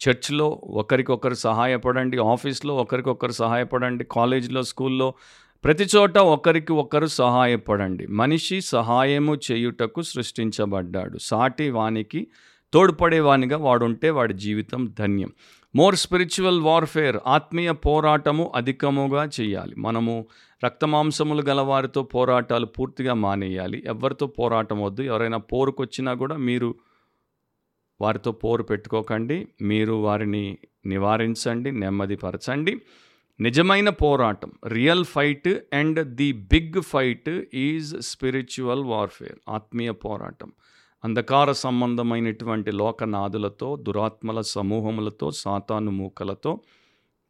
చర్చ్లో 0.00 0.48
ఒకరికొకరు 0.64 1.34
సహాయపడండి. 1.34 2.18
ఆఫీస్లో 2.18 2.76
ఒకరికొకరు 2.76 3.32
సహాయపడండి. 3.32 4.04
కాలేజీలో 4.04 4.62
స్కూల్లో 4.62 5.14
ప్రతి 5.64 5.86
చోట 5.96 6.18
ఒకరికి 6.18 6.72
ఒకరు 6.72 7.06
సహాయపడండి. 7.06 8.06
మనిషి 8.06 8.60
సహాయము 8.60 9.36
చేయుటకు 9.52 10.02
సృష్టించబడ్డాడు. 10.02 11.18
సాటి 11.18 11.70
వానికి 11.70 12.26
తోడ్పడేవానిగా 12.72 13.56
వాడుంటే 13.56 14.10
వాడి 14.10 14.34
జీవితం 14.34 14.94
ధన్యం. 14.98 15.32
మోర్ 15.76 15.96
స్పిరిచువల్ 15.96 16.60
వార్ఫేర్ 16.60 17.16
ఆత్మీయ 17.26 17.72
పోరాటము 17.72 18.52
అధికముగా 18.54 19.28
చేయాలి. 19.40 19.74
మనము 19.78 20.26
రక్తమాంసములు 20.64 21.42
గల 21.42 21.60
వారితో 21.60 22.02
పోరాటాలు 22.02 22.66
పూర్తిగా 22.66 23.14
మానేయాలి. 23.14 23.82
ఎవరితో 23.86 24.26
పోరాటం 24.26 24.82
వద్దు. 24.82 25.02
ఎవరైనా 25.02 25.36
పోరుకొచ్చినా 25.38 26.14
కూడా 26.14 26.36
మీరు 26.36 26.74
వారితో 28.00 28.32
పోరు 28.32 28.62
పెట్టుకోకండి. 28.62 29.48
మీరు 29.62 29.92
వారిని 29.92 30.58
నివారించండి 30.86 31.72
నెమ్మదిపరచండి. 31.72 32.80
నిజమైన 33.42 33.88
పోరాటం. 33.88 34.52
Real 34.66 35.04
fight 35.04 35.48
and 35.48 36.14
the 36.14 36.32
big 36.32 36.82
fight 36.82 37.30
is 37.54 38.02
spiritual 38.02 38.84
warfare 38.84 39.38
ఆత్మీయ 39.48 39.90
పోరాటం. 39.90 40.52
అంధకార 41.04 41.52
సంబంధమైనటువంటి 41.52 42.72
లోకనాదులతో 42.72 43.76
దురాత్మల 43.76 44.40
సమూహములతో 44.40 45.30
సాతాను 45.30 45.90
మూకలతో 45.90 46.60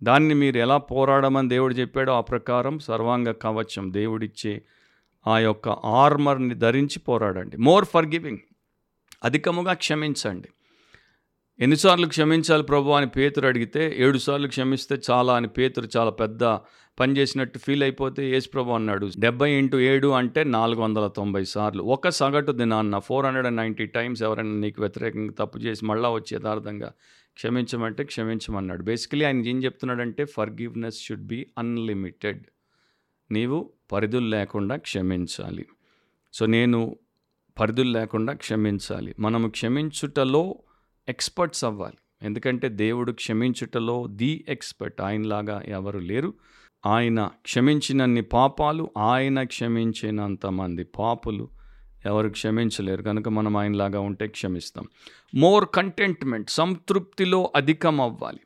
దాన్ని 0.03 0.35
మీరు 0.35 0.59
ఎలా 0.59 0.77
పోరాడమని 0.77 1.49
దేవుడు 1.49 1.75
చెప్పాడో 1.75 2.13
ఆ 2.13 2.21
ప్రకారం 2.21 2.79
సర్వాంగ 2.79 3.31
కవచం 3.31 3.93
దేవుడిచ్చే 3.93 4.63
ఆ 5.27 5.39
యొక్క 5.39 5.69
ఆర్మర్ని 5.69 6.55
ధరించి 6.55 6.99
పోరాడండి. 6.99 7.57
మోర్ 7.57 7.85
ఫర్ 7.85 8.07
గివింగ్ 8.07 8.39
అధికముగా 9.25 9.73
క్షమించండి. 9.73 10.49
ఎన్నిసార్లు 11.63 12.07
క్షమించాలి 12.07 12.63
ప్రభు 12.63 12.91
అని 12.91 13.07
పేతురు 13.07 13.47
అడిగితే 13.47 13.97
ఏడు 13.99 14.19
సార్లు 14.19 14.49
క్షమిస్తే 14.49 14.99
చాలా 15.11 15.37
అని 15.37 15.49
పేతురు 15.49 15.89
చాలా 15.97 16.11
పెద్ద 16.11 16.45
పని 17.01 17.17
చేసినట్టు 17.17 17.59
ఫీల్ 17.59 17.83
అయిపోతే 17.83 18.31
యేసు 18.31 18.49
ప్రభు 18.49 18.71
అన్నాడు 18.71 19.11
డెబ్బై 19.19 19.51
ఇంటూ 19.53 19.81
ఏడు 19.81 20.09
అంటే 20.09 20.45
నాలుగు 20.45 20.81
వందల 20.81 21.07
తొంభై 21.07 21.45
సార్లు. 21.45 21.83
ఒక 21.83 22.09
సగటు 22.09 22.53
దినాన్న 22.53 22.99
four 22.99 23.27
hundred 23.27 23.47
and 23.47 23.57
ninety 23.57 23.87
times 23.87 24.23
ఎవరైనా 24.23 24.51
నీకు 24.51 24.83
వ్యతిరేకంగా 24.83 25.33
తప్పు 25.39 25.59
చేసి 25.59 25.85
మళ్ళీ 25.85 26.09
వచ్చి 26.09 26.37
యథార్థంగా 26.37 26.93
క్షమించమంటే 27.37 28.05
క్షమించమన్నాడు. 28.05 28.83
బేసికలీ 28.83 29.25
ఆయన 29.25 29.47
ఏం 29.47 29.65
చెప్తున్నాడంటే 29.65 30.25
ఫర్ 30.25 30.51
గివ్నెస్ 30.51 31.01
షుడ్ 31.01 31.27
బి 31.27 31.47
అన్లిమిటెడ్ 31.59 32.43
నీవు 33.31 33.71
పరిధులు 33.93 34.27
లేకుండా 34.27 34.77
క్షమించాలి. 34.77 35.67
సో 36.33 36.47
నేను 36.47 36.97
పరిధులు 37.61 37.91
లేకుండా 37.91 38.33
క్షమించాలి. 38.33 39.15
మనము 39.19 39.49
క్షమించుటలో 39.49 40.59
ఎక్స్పర్ట్స్ 41.09 41.65
అవ్వాలి. 41.65 42.27
ఎందుకంటే 42.27 42.69
దేవుడు 42.69 43.13
క్షమించుటలో 43.13 44.07
ది 44.07 44.45
ఎక్స్పర్ట్. 44.49 45.01
ఆయనలాగా 45.01 45.63
ఎవరు 45.67 45.99
లేరు. 45.99 46.35
ఆయన 46.87 47.31
క్షమించినన్ని 47.43 48.23
పాపాలు 48.23 48.91
ఆయన 48.99 49.43
క్షమించినంత 49.43 50.47
మంది 50.47 50.85
పాపులు 50.85 51.49
ఎవరు 52.07 52.29
క్షమించలేరు. 52.29 53.03
కనుక 53.03 53.29
మనం 53.29 53.57
ఆయనలాగా 53.57 54.01
ఉంటే 54.01 54.27
క్షమిస్తాం. 54.27 54.85
మోర్ 55.35 55.69
కంటెంట్మెంట్ 55.75 56.51
సంతృప్తిలో 56.51 57.53
అధికం 57.57 58.01
అవ్వాలి 58.01 58.41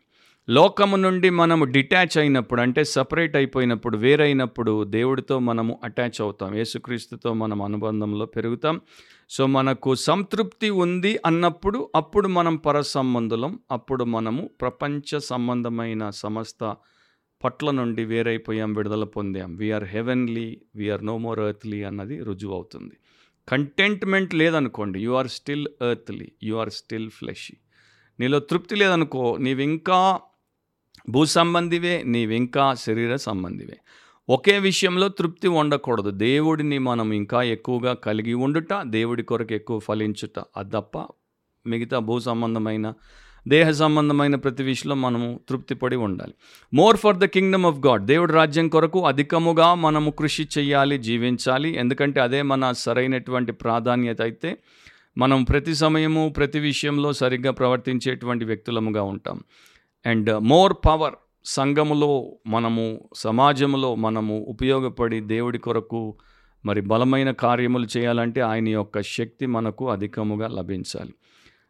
లోకము 0.49 0.97
నుండి 0.97 1.31
మనము 1.31 1.65
డిటాచ్ 1.65 2.19
అయినప్పుడు 2.19 2.61
అంటే 2.61 2.85
సపరేట్ 2.85 3.37
అయిపోయినప్పుడు 3.37 3.97
వేరైనప్పుడు 3.97 4.85
దేవుడితో 4.85 5.39
మనము 5.39 5.81
అటాచ్ 5.85 6.21
అవుతాం. 6.21 6.55
యేసుక్రీస్తుతో 6.55 7.33
మనం 7.33 7.63
అనుబంధంలో 7.63 8.27
పెరుగుతాం. 8.27 8.81
సో 9.31 9.47
మనకు 9.47 9.95
సంతృప్తి 9.95 10.71
ఉంది 10.71 11.19
అన్నప్పుడు 11.27 11.91
అప్పుడు 11.95 12.29
మనం 12.29 12.57
పర 12.57 12.81
సంబంధులం 12.81 13.59
అప్పుడు 13.71 14.05
మనము 14.05 14.51
ప్రపంచ 14.61 15.19
సంబంధమైన 15.19 16.11
సమస్త 16.11 16.77
పట్ల 17.45 17.71
నుండి 17.71 18.05
వేరైపోయాం 18.05 18.75
విడుదల 18.75 19.05
పొందాం. 19.05 19.57
We are 19.57 19.85
heavenly 19.85 20.61
we are 20.75 21.07
no 21.07 21.19
more 21.19 21.41
earthly 21.41 21.83
అన్నది 21.83 22.23
రుజువు 22.23 22.55
అవుతుంది. 22.55 22.95
కంటెంట్మెంట్ 23.49 24.35
లేదనుకోండి 24.35 25.01
you 25.01 25.13
are 25.13 25.29
still 25.29 25.67
earthly 25.91 26.33
you 26.43 26.57
are 26.57 26.71
still 26.71 27.11
fleshy 27.11 27.57
నీలో 28.21 28.39
తృప్తి 28.39 28.77
లేదనుకో 28.77 29.37
నీవు 29.41 29.61
ఇంకా 29.61 30.21
భూ 31.09 31.25
సంబంధివే 31.25 32.03
నీవింకా 32.07 32.75
శరీర 32.75 33.16
సంబంధివే. 33.16 33.77
ఒకే 34.29 34.59
విషయంలో 34.59 35.09
తృప్తి 35.09 35.49
ఉండకూడదు. 35.49 36.11
దేవుడిని 36.11 36.79
మనం 36.79 37.12
ఇంకా 37.12 37.42
ఎక్కువగా 37.42 37.95
కలిగి 37.95 38.35
ఉండుట 38.35 38.83
దేవుడి 38.83 39.23
కొరకు 39.23 39.55
ఎక్కువ 39.55 39.79
ఫలించుట. 39.79 40.45
అది 40.57 40.71
తప్ప 40.71 40.99
మిగతా 41.66 41.99
భూ 41.99 42.21
సంబంధమైన 42.21 42.92
దేహ 43.49 43.71
సంబంధమైన 43.71 44.35
ప్రతి 44.35 44.62
విషయంలో 44.62 44.95
మనము 44.95 45.40
తృప్తిపడి 45.49 45.97
ఉండాలి. 45.97 46.35
More 46.75 46.97
for 46.97 47.16
the 47.16 47.25
kingdom 47.25 47.66
of 47.66 47.87
God 47.87 48.07
దేవుడి 48.07 48.33
రాజ్యం 48.33 48.69
కొరకు 48.69 49.07
అధికముగా 49.07 49.75
మనము 49.75 50.11
కృషి 50.11 50.49
చేయాలి 50.59 50.99
జీవించాలి. 50.99 51.79
ఎందుకంటే 51.79 52.21
అదే 52.21 52.42
మన 52.42 52.73
సరైనటువంటి 52.73 53.53
ప్రాధాన్యత 53.53 54.23
అయితే 54.23 54.57
మనం 55.19 55.45
ప్రతి 55.45 55.75
సమయము 55.75 56.35
ప్రతి 56.37 56.59
విషయంలో 56.59 57.12
సరిగ్గా 57.12 57.51
ప్రవర్తించేటువంటి 57.51 58.45
వ్యక్తులముగా 58.45 59.03
ఉంటాం. 59.03 59.40
అండ్ 60.07 60.40
మోర్ 60.40 60.75
పవర్ 60.87 61.14
సంఘములో 61.45 62.37
మనము 62.47 63.09
సమాజంలో 63.14 63.95
మనము 63.95 64.38
ఉపయోగపడి 64.38 65.21
దేవుడి 65.21 65.59
కొరకు 65.59 66.14
మరి 66.66 66.81
బలమైన 66.81 67.31
కార్యములు 67.31 67.87
చేయాలంటే 67.97 68.40
ఆయన 68.40 68.69
యొక్క 68.69 69.03
శక్తి 69.03 69.47
మనకు 69.47 69.90
అధికముగా 69.90 70.49
లభించాలి. 70.49 71.14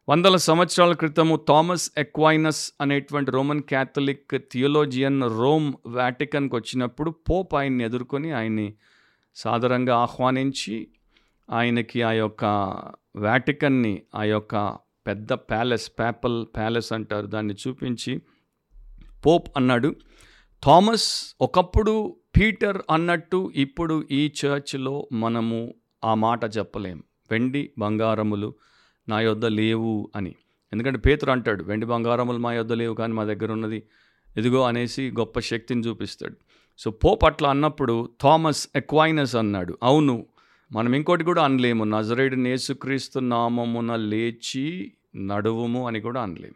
వందల 0.09 0.37
సంవత్సరాల 0.37 0.93
క్రితము 0.93 1.41
థామస్ 1.49 1.91
ఎక్వైనస్ 1.99 2.73
అనేటువంటి 2.81 3.31
రోమన్ 3.31 3.63
క్యాథలిక్ 3.63 4.39
థియోలోజియన్ 4.53 5.23
రోమ్ 5.39 5.73
వాటికన్కి 5.87 6.57
వచ్చినప్పుడు 6.57 7.11
పోప్ 7.11 7.55
ఆయన్ని 7.55 7.85
ఎదుర్కొని 7.85 8.31
ఆయన్ని 8.33 8.75
సాధారణంగా 9.37 9.97
ఆహ్వానించి 9.97 10.89
ఆయనకి 11.51 12.03
ఆ 12.03 12.13
యొక్క 12.13 12.45
వాటికన్ని 13.17 14.03
ఆ 14.15 14.23
యొక్క 14.23 14.77
పెద్ద 15.07 15.33
ప్యాలెస్ 15.33 15.91
పేపల్ 15.91 16.47
ప్యాలెస్ 16.57 16.93
అంటారు. 16.93 17.27
దాన్ని 17.27 17.55
చూపించి 17.69 18.23
పోప్ 19.27 19.49
అన్నాడు. 19.57 19.95
థామస్ 20.65 21.37
ఒకప్పుడు 21.41 22.17
పీటర్ 22.37 22.83
అన్నట్టు 22.91 23.53
ఇప్పుడు 23.55 24.05
ఈ 24.11 24.33
చర్చ్లో 24.47 25.09
మనము 25.13 25.75
ఆ 26.05 26.15
మాట 26.15 26.45
చెప్పలేం. 26.59 27.03
వెండి 27.31 27.71
బంగారములు 27.79 28.55
నా 29.09 29.21
యొద్ద 29.21 29.45
లేవు 29.45 30.11
అని. 30.17 30.35
ఎందుకంటే 30.73 30.99
పేతురు 30.99 31.31
అంటాడు 31.31 31.65
వెండి 31.65 31.87
బంగారములు 31.87 32.39
మా 32.39 32.53
యొద్ద 32.53 32.73
లేవు 32.73 32.95
కానీ 32.95 33.13
మా 33.13 33.25
దగ్గర 33.25 33.53
ఉన్నది 33.53 33.83
ఇదిగో 34.37 34.63
అనేసి 34.63 35.11
గొప్ప 35.11 35.41
శక్తిని 35.41 35.81
చూపిస్తాడు. 35.81 36.37
సో 36.79 36.91
పోప్ 36.91 37.25
అట్లా 37.25 37.51
అన్నప్పుడు 37.51 38.11
థామస్ 38.23 38.69
ఎక్వైనస్ 38.77 39.37
అన్నాడు 39.37 39.79
అవును 39.83 40.27
మనం 40.73 40.95
ఇంకోటి 40.95 41.25
కూడా 41.25 41.43
అనలేము. 41.43 41.85
నజరేడు 41.85 42.37
నేసుక్రీస్తు 42.37 43.19
నామమున 43.19 43.97
లేచి 43.97 44.93
నడువుము 45.17 45.87
అని 45.87 46.01
కూడా 46.01 46.23
అనలేము. 46.23 46.55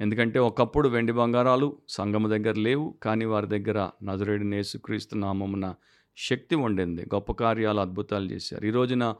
ఎందుకంటే 0.00 0.38
ఒకప్పుడు 0.38 0.88
వెండి 0.88 1.12
బంగారాలు 1.12 1.76
సంఘము 1.88 2.28
దగ్గర 2.28 2.54
లేవు 2.54 2.94
కానీ 3.02 3.24
వారి 3.24 3.46
దగ్గర 3.46 3.90
నజరేడు 4.02 4.44
నేసుక్రీస్తు 4.44 5.16
నామమున 5.16 5.74
శక్తి 6.16 6.54
ఉండింది 6.54 7.02
గొప్ప 7.02 7.32
కార్యాలు 7.32 7.80
అద్భుతాలు 7.80 8.26
చేశారు. 8.26 8.66
ఈ 8.66 8.70
రోజున 8.70 9.14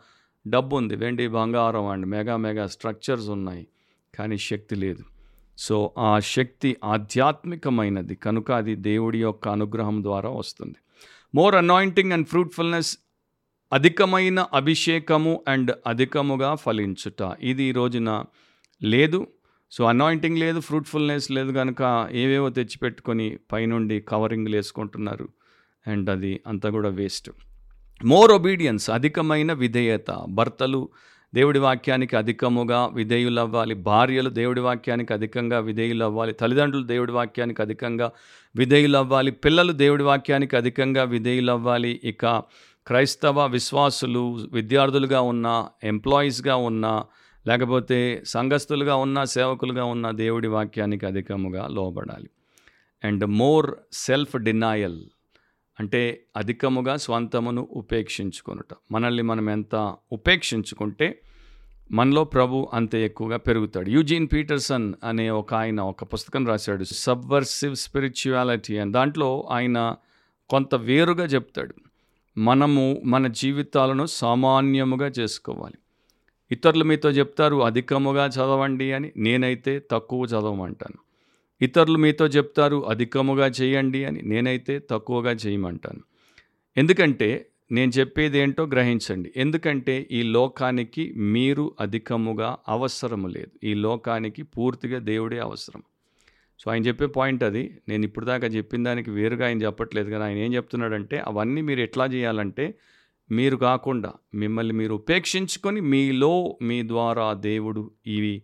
డబ్బు 0.49 0.77
ఉంది 0.77 0.97
వెండి 0.97 1.29
బంగారం 1.29 1.87
అండ్ 1.87 2.07
మెగా 2.07 2.37
మెగా 2.37 2.67
స్ట్రక్చర్స్ 2.67 3.29
ఉన్నాయి 3.29 3.67
కానీ 4.15 4.39
శక్తి 4.39 4.75
లేదు. 4.75 5.05
సో 5.59 5.95
ఆ 5.99 6.19
శక్తి 6.19 6.77
ఆధ్యాత్మికమైనది 6.85 8.15
కనుక 8.15 8.53
అది 8.53 8.75
దేవుడి 8.75 9.23
యొక్క 9.23 9.49
అనుగ్రహం 9.49 10.03
ద్వారా 10.03 10.31
వస్తుంది. 10.31 10.75
మోర్ 11.35 11.55
అనాయింటింగ్ 11.55 12.13
అండ్ 12.13 12.27
ఫ్రూట్ఫుల్నెస్ 12.27 12.99
అధికమైన 13.73 14.47
అభిషేకము 14.53 15.45
అండ్ 15.49 15.73
అధికముగా 15.87 16.55
ఫలించుట. 16.55 17.37
ఇది 17.41 17.63
ఈ 17.63 17.73
రోజున 17.73 18.25
లేదు. 18.85 19.27
సో 19.73 19.85
అనాయింటింగ్ 19.85 20.39
లేదు 20.39 20.59
ఫ్రూట్ఫుల్నెస్ 20.61 21.31
లేదు 21.31 21.53
కనుక 21.53 21.83
ఏవేవో 22.13 22.49
తెచ్చిపెట్టుకొని 22.49 23.39
పైనుండి 23.53 23.97
కవరింగ్లు 24.01 24.57
వేసుకుంటున్నారు. 24.57 25.29
అండ్ 25.87 26.11
అది 26.11 26.41
అంతా 26.47 26.71
కూడా 26.71 26.89
వేస్ట్ 26.89 27.31
మోర్ 28.05 28.33
ఒబీడియన్స్ 28.33 28.91
అధికమైన 28.91 29.53
విధేయత. 29.53 30.11
భర్తలు 30.29 30.89
దేవుడి 31.33 31.59
వాక్యానికి 31.59 32.17
అధికముగా 32.17 32.81
విధేయులు 32.95 33.41
అవ్వాలి 33.41 33.75
భార్యలు 33.75 34.31
దేవుడి 34.31 34.61
వాక్యానికి 34.61 35.13
అధికంగా 35.13 35.59
విధేయులు 35.59 36.05
అవ్వాలి 36.05 36.33
తల్లిదండ్రులు 36.33 36.87
దేవుడి 36.87 37.13
వాక్యానికి 37.13 37.63
అధికంగా 37.63 38.09
విధేయులు 38.57 38.99
అవ్వాలి 38.99 39.31
పిల్లలు 39.31 39.73
దేవుడి 39.73 40.03
వాక్యానికి 40.03 40.57
అధికంగా 40.57 41.05
విధేయులు 41.05 41.53
అవ్వాలి 41.53 42.01
ఇక 42.05 42.25
క్రైస్తవ 42.87 43.47
విశ్వాసులు 43.47 44.23
విద్యార్థులుగా 44.53 45.21
ఉన్న 45.21 45.67
ఎంప్లాయీస్గా 45.85 46.57
ఉన్న 46.57 46.87
లేకపోతే 47.47 48.23
సంఘస్థులుగా 48.27 48.97
ఉన్న 48.97 49.25
సేవకులుగా 49.25 49.85
ఉన్న 49.85 50.11
దేవుడి 50.11 50.49
వాక్యానికి 50.49 51.07
అధికముగా 51.07 51.69
లోబడాలి. 51.69 52.31
అండ్ 53.05 53.27
మోర్ 53.27 53.75
సెల్ఫ్ 53.93 54.37
డినాయల్ 54.37 55.03
అంటే 55.81 56.23
అధికముగా 56.37 56.97
స్వంతమును 56.97 57.69
ఉపేక్షించుకొనుట. 57.71 58.75
మనల్ని 58.93 59.23
మనం 59.23 59.51
ఎంత 59.51 59.97
ఉపేక్షించుకుంటే 60.13 61.21
మనలో 61.93 62.25
ప్రభు 62.25 62.69
అంత 62.73 62.95
ఎక్కువగా 62.95 63.37
పెరుగుతాడు. 63.37 63.91
యూజీన్ 63.91 64.29
పీటర్సన్ 64.33 64.95
అనే 65.05 65.31
ఒక 65.31 65.55
ఆయన 65.55 65.81
ఒక 65.81 66.05
పుస్తకం 66.05 66.47
రాశాడు 66.47 66.85
సబ్వర్సివ్ 66.85 67.77
స్పిరిచువాలిటీ 67.77 68.79
అని. 68.79 68.93
దాంట్లో 68.93 69.49
ఆయన 69.51 69.97
కొంత 70.49 70.75
వేరుగా 70.75 71.25
చెప్తాడు. 71.25 71.75
మనము 72.39 73.03
మన 73.05 73.27
జీవితాలను 73.27 74.07
సామాన్యముగా 74.07 75.07
చేసుకోవాలి. 75.07 75.79
ఇతరులు 76.55 76.85
మీతో 76.85 77.11
చెప్తారు 77.11 77.57
అధికముగా 77.65 78.27
చదవండి 78.27 78.93
అని 78.93 79.13
నేనైతే 79.17 79.83
తక్కువ 79.91 80.25
చదవమంటాను. 80.25 80.99
ఇతరులు 81.63 81.99
మీతో 81.99 82.27
చెప్తారు 82.27 82.79
అధికముగా 82.89 83.47
చేయండి 83.47 84.05
అని 84.05 84.23
నేనైతే 84.23 84.83
తక్కువగా 84.91 85.31
చేయమంటాను. 85.31 86.03
ఎందుకంటే 86.77 87.47
నేను 87.73 87.91
చెప్పేది 87.91 88.39
ఏంటో 88.39 88.65
గ్రహించండి. 88.67 89.33
ఎందుకంటే 89.37 90.09
ఈ 90.11 90.23
లోకానికి 90.23 91.13
మీరు 91.17 91.75
అధికముగా 91.81 92.57
అవసరము 92.69 93.29
లేదు. 93.29 93.67
ఈ 93.67 93.75
లోకానికి 93.75 94.43
పూర్తిగా 94.43 94.99
దేవుడే 94.99 95.39
అవసరం. 95.39 95.83
సో 96.59 96.71
ఆయన 96.71 96.83
చెప్పే 96.83 97.07
పాయింట్ 97.07 97.45
అది. 97.45 97.79
నేను 97.89 98.05
ఇప్పుడు 98.05 98.27
దాకా 98.27 98.47
చెప్పిన 98.47 98.85
దానికి 98.85 99.11
వేరుగా 99.11 99.47
ఆయన 99.47 99.63
చెప్పట్లేదు. 99.63 100.11
కానీ 100.11 100.25
ఆయన 100.25 100.39
ఏం 100.39 100.55
చెప్తున్నాడంటే 100.55 101.23
అవన్నీ 101.27 101.61
మీరు 101.61 101.81
ఎట్లా 101.81 102.07
చేయాలంటే 102.07 102.75
మీరు 103.31 103.57
కాకుండా 103.57 104.13
మిమ్మల్ని 104.35 104.75
మీరు 104.75 104.95
ఉపేక్షించుకొని 104.95 105.81
మీలో 105.81 106.59
మీ 106.63 106.89
ద్వారా 106.89 107.33
దేవుడు 107.33 107.91
ఇవి 108.07 108.43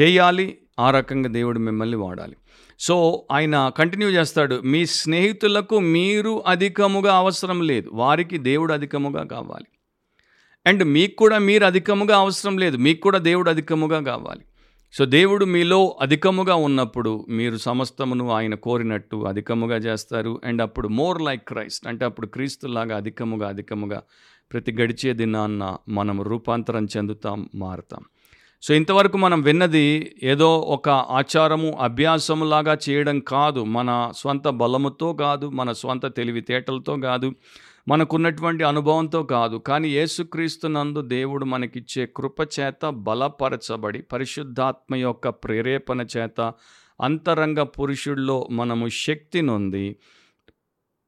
చేయాలి 0.00 0.58
ఆ 0.78 0.90
రకంగా 0.90 1.28
దేవుడు 1.28 1.58
మిమ్మల్ని 1.58 1.96
వాడాలి. 1.96 2.36
సో 2.80 3.26
ఆయన 3.30 3.72
కంటిన్యూ 3.76 4.08
చేస్తాడు 4.08 4.62
మీ 4.64 4.86
స్నేహితులకు 4.86 5.78
మీరు 5.78 6.44
అధికముగా 6.46 7.16
అవసరం 7.16 7.62
లేదు 7.62 7.90
వారికి 7.92 8.38
దేవుడు 8.38 8.72
అధికముగా 8.72 9.24
కావాలి. 9.24 9.66
అండ్ 10.66 10.84
మీకు 10.84 11.16
కూడా 11.16 11.38
మీరు 11.38 11.64
అధికముగా 11.64 12.16
అవసరం 12.16 12.58
లేదు 12.58 12.76
మీకు 12.76 13.00
కూడా 13.00 13.18
దేవుడు 13.18 13.50
అధికముగా 13.50 14.00
కావాలి. 14.00 14.44
సో 14.98 15.04
దేవుడు 15.04 15.44
మీలో 15.44 15.96
అధికముగా 16.00 16.54
ఉన్నప్పుడు 16.54 17.26
మీరు 17.28 17.56
సమస్తమును 17.56 18.30
ఆయన 18.30 18.54
కోరినట్టు 18.54 19.16
అధికముగా 19.16 19.76
చేస్తారు. 19.76 20.40
అండ్ 20.44 20.62
అప్పుడు 20.62 20.88
మోర్ 20.88 21.22
లైక్ 21.22 21.48
క్రైస్ట్. 21.48 21.86
అంటే 21.86 22.04
అప్పుడు 22.04 22.26
క్రీస్తులాగా 22.26 22.96
అధికముగా 22.96 23.48
అధికముగా 23.48 24.02
ప్రతి 24.52 24.72
గడిచే 24.72 25.12
దినాన్న 25.12 25.76
మనం 25.88 26.22
రూపాంతరం 26.22 26.86
చెందుతాం 26.96 27.48
మారుతాం. 27.54 28.00
సో 28.62 28.74
ఇంతవరకు 28.74 29.18
మనం 29.18 29.42
విన్నది 29.42 30.16
ఏదో 30.22 30.58
ఒక 30.58 30.88
ఆచారము 30.88 31.78
అభ్యాసములాగా 31.80 32.78
చేయడం 32.90 33.20
కాదు. 33.20 33.64
మన 33.64 34.12
స్వంత 34.16 34.48
బలముతో 34.48 35.12
కాదు 35.12 35.50
మన 35.50 35.72
స్వంత 35.72 36.06
తెలివితేటలతో 36.06 36.96
కాదు. 36.96 37.34
మనకున్నటువంటి 37.88 38.64
అనుభవంతో 38.64 39.22
కాదు. 39.22 39.56
కానీ 39.56 39.88
యేసుక్రీస్తునందు 39.88 41.00
దేవుడు 41.00 41.44
మనకిచ్చే 41.44 42.06
కృప 42.16 42.40
చేత 42.60 42.88
బలపరచబడి 42.88 44.02
పరిశుద్ధాత్మ 44.02 44.94
యొక్క 44.94 45.28
ప్రేరేపణ 45.28 46.06
చేత 46.16 46.52
అంతరంగ 47.00 47.62
పురుషుల్లో 47.62 48.48
మనము 48.50 48.88
శక్తి 48.88 49.42
నొంది 49.42 49.96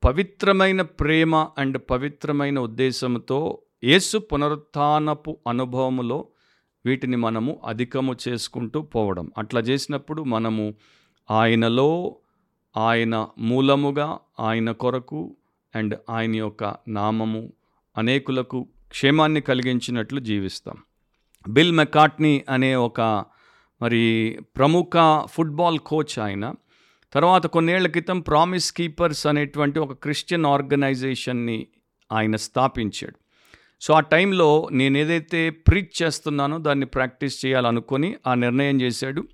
పవిత్రమైన 0.05 0.83
ప్రేమ 0.83 1.49
అండ్ 1.59 1.79
పవిత్రమైన 1.91 2.59
ఉద్దేశంతో 2.59 3.59
యేసు 3.85 4.19
పునరుత్నపు 4.19 5.37
అనుభవములో 5.49 6.29
వీటిని 6.87 7.17
మనము 7.17 7.61
అధికము 7.65 8.17
చేసుకుంటూ 8.29 8.83
పోవడం. 8.83 9.31
అట్లా 9.39 9.61
చేసినప్పుడు 9.61 10.23
మనము 10.23 10.75
ఆయనలో 11.31 12.17
ఆయన 12.77 13.27
మూలముగా 13.39 14.19
ఆయన 14.41 14.71
కొరకు 14.73 15.37
అండ్ 15.77 15.99
ఆయన 16.11 16.37
యొక్క 16.37 16.77
నామము 16.89 17.53
అనేకులకు 17.99 18.69
క్షేమాన్ని 18.89 19.41
కలిగించినట్లు 19.41 20.21
జీవిస్తాం. 20.21 20.77
బిల్ 21.49 21.73
మెకాట్నీ 21.73 22.45
అనే 22.51 22.75
ఒక 22.75 23.01
మరి 23.83 24.39
ప్రముఖ 24.57 25.25
ఫుట్బాల్ 25.25 25.79
కోచ్ 25.79 26.19
ఆయన 26.19 26.55
తర్వాత 27.13 27.47
కొన్నేళ్ళ 27.47 27.89
క్రితం 27.89 28.21
ప్రామిస్ 28.21 28.73
కీపర్స్ 28.73 29.27
అనేటువంటి 29.27 29.79
ఒక 29.79 29.93
క్రిస్టియన్ 29.93 30.47
ఆర్గనైజేషన్ని 30.47 31.67
ఆయన 32.13 32.37
స్థాపించాడు. 32.37 33.17
సో 33.81 33.95
ఆ 33.95 34.01
టైంలో 34.01 34.69
నేను 34.73 34.99
ఏదైతే 34.99 35.51
ప్రీచ్ 35.51 36.03
చేస్తున్నానో 36.03 36.59
దాన్ని 36.59 36.87
ప్రాక్టీస్ 36.87 37.47
చేయాలనుకొని 37.47 38.17
ఆ 38.27 38.35
నిర్ణయం 38.35 38.83
చేశాడు. 38.83 39.25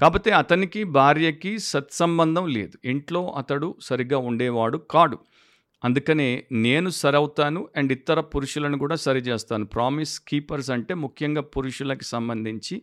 కాకపోతే 0.00 0.30
అతనికి 0.30 0.84
భార్యకి 0.84 1.58
సత్సంబంధం 1.58 2.46
లేదు. 2.46 2.78
ఇంట్లో 2.84 3.34
అతడు 3.38 3.74
సరిగ్గా 3.80 4.18
ఉండేవాడు 4.18 4.78
కాడు. 4.78 5.18
అందుకనే 5.84 6.44
నేను 6.52 6.90
సరవుతాను 6.90 7.68
అండ్ 7.76 7.92
ఇతర 7.92 8.20
పురుషులను 8.20 8.78
కూడా 8.78 8.94
సరి 8.94 9.18
చేస్తాను 9.18 9.66
ప్రామిస్ 9.66 10.20
కీపర్స్ 10.20 10.70
అంటే 10.70 10.94
ముఖ్యంగా 10.94 11.42
పురుషులకి 11.42 12.04
సంబంధించి 12.04 12.82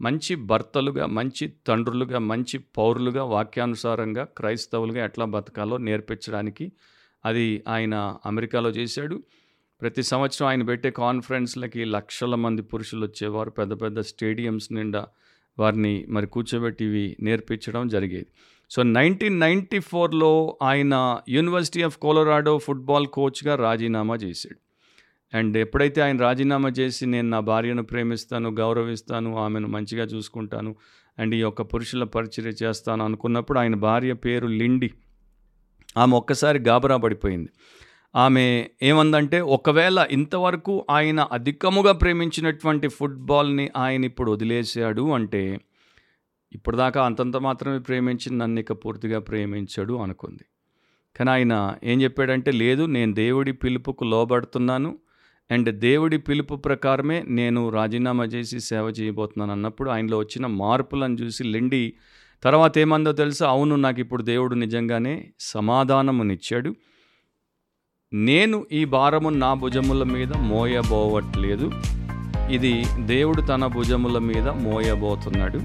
మంచి 0.00 0.34
భర్తలుగా 0.34 1.06
మంచి 1.06 1.52
తండ్రులుగా 1.66 2.18
మంచి 2.18 2.58
పౌరులుగా 2.58 3.24
వాక్యానుసారంగా 3.24 4.24
క్రైస్తవులుగా 4.24 5.04
ఎట్లా 5.04 5.24
బతకాలో 5.24 5.76
నేర్పించడానికి 5.78 6.72
అది 7.24 7.62
ఆయన 7.68 8.18
అమెరికాలో 8.26 8.70
చేశాడు. 8.70 9.22
ప్రతి 9.80 10.02
సంవత్సరం 10.02 10.48
ఆయన 10.48 10.62
పెట్టే 10.62 10.90
కాన్ఫరెన్స్లకి 10.90 11.84
లక్షల 11.84 12.34
మంది 12.34 12.62
పురుషులు 12.62 13.06
వచ్చేవారు. 13.06 13.50
పెద్ద 13.50 13.82
పెద్ద 13.82 14.00
స్టేడియంస్ 14.00 14.72
నిండా 14.72 15.06
వారిని 15.58 16.06
మరి 16.08 16.26
కూర్చోబెట్టి 16.26 16.84
ఇవి 16.84 17.16
నేర్పించడం 17.20 17.88
జరిగేది. 17.88 18.26
సో 18.70 18.82
నైన్టీన్ 18.82 19.40
నైంటీ 19.40 19.78
ఫోర్లో 19.78 20.58
ఆయన 20.62 21.20
యూనివర్సిటీ 21.28 21.82
ఆఫ్ 21.82 21.98
కోలరాడో 21.98 22.58
ఫుట్బాల్ 22.58 23.06
కోచ్గా 23.06 23.54
రాజీనామా 23.54 24.14
చేశాడు. 24.14 24.58
అండ్ 25.36 25.56
ఎప్పుడైతే 25.56 26.00
ఆయన 26.02 26.18
రాజీనామా 26.18 26.68
చేసి 26.68 27.06
నేను 27.06 27.28
నా 27.28 27.40
భార్యను 27.40 27.82
ప్రేమిస్తాను 27.82 28.50
గౌరవిస్తాను 28.50 29.36
ఆమెను 29.36 29.68
మంచిగా 29.68 30.04
చూసుకుంటాను 30.04 30.76
అండ్ 31.18 31.34
ఈ 31.34 31.38
యొక్క 31.38 31.62
పురుషుల 31.62 32.04
పరిచర్య 32.04 32.66
చేస్తాను 32.66 33.04
అనుకున్నప్పుడు 33.04 33.58
ఆయన 33.58 33.74
భార్య 33.74 34.12
పేరు 34.12 34.46
లిండి. 34.46 34.90
ఆమె 35.96 36.16
ఒక్కసారి 36.16 36.58
గాబరా 36.58 36.96
పడిపోయింది. 36.96 37.48
ఆమె 38.16 38.66
ఏమందంటే 38.82 39.40
ఒకవేళ 39.40 40.06
ఇంతవరకు 40.10 40.86
ఆయన 40.90 41.20
అధికముగా 41.20 41.92
ప్రేమించినటువంటి 41.92 42.88
ఫుట్బాల్ని 42.88 43.70
ఆయన 43.76 44.04
ఇప్పుడు 44.04 44.32
వదిలేశాడు 44.32 45.12
అంటే 45.12 45.60
ఇప్పటిదాకా 46.52 47.04
అంతంత 47.04 47.36
మాత్రమే 47.36 47.78
ప్రేమించి 47.78 48.36
నన్ను 48.36 48.60
ఇక 48.60 48.72
పూర్తిగా 48.72 49.18
ప్రేమించాడు 49.18 49.94
అనుకుంది. 49.94 50.44
కానీ 51.16 51.30
ఆయన 51.30 51.54
ఏం 51.84 52.02
చెప్పాడంటే 52.02 52.50
లేదు 52.52 52.86
నేను 52.86 53.14
దేవుడి 53.14 53.52
పిలుపుకు 53.52 54.04
లోబడుతున్నాను 54.04 54.98
అండ్ 55.50 55.70
దేవుడి 55.78 56.18
పిలుపు 56.18 56.54
ప్రకారమే 56.56 57.24
నేను 57.28 57.68
రాజీనామా 57.68 58.24
చేసి 58.24 58.60
సేవ 58.60 58.86
చేయబోతున్నాను 59.00 59.52
అన్నప్పుడు 59.52 59.90
ఆయనలో 59.90 60.18
వచ్చిన 60.18 60.46
మార్పులను 60.46 61.14
చూసి 61.14 61.44
లెండి 61.44 61.94
తర్వాత 62.42 62.78
ఏమందో 62.78 63.12
తెలుసా? 63.12 63.48
అవును 63.48 63.76
నాకు 63.76 64.00
ఇప్పుడు 64.00 64.22
దేవుడు 64.22 64.54
నిజంగానే 64.54 65.32
సమాధానమునిచ్చాడు. 65.40 66.74
నేను 68.12 68.66
ఈ 68.72 68.84
భారము 68.84 69.28
నా 69.28 69.54
భుజముల 69.54 70.02
మీద 70.04 70.32
మోయబోవట్లేదు. 70.36 71.72
ఇది 72.50 72.86
దేవుడు 72.98 73.40
తన 73.40 73.66
భుజముల 73.66 74.18
మీద 74.18 74.48
మోయబోతున్నాడు. 74.48 75.60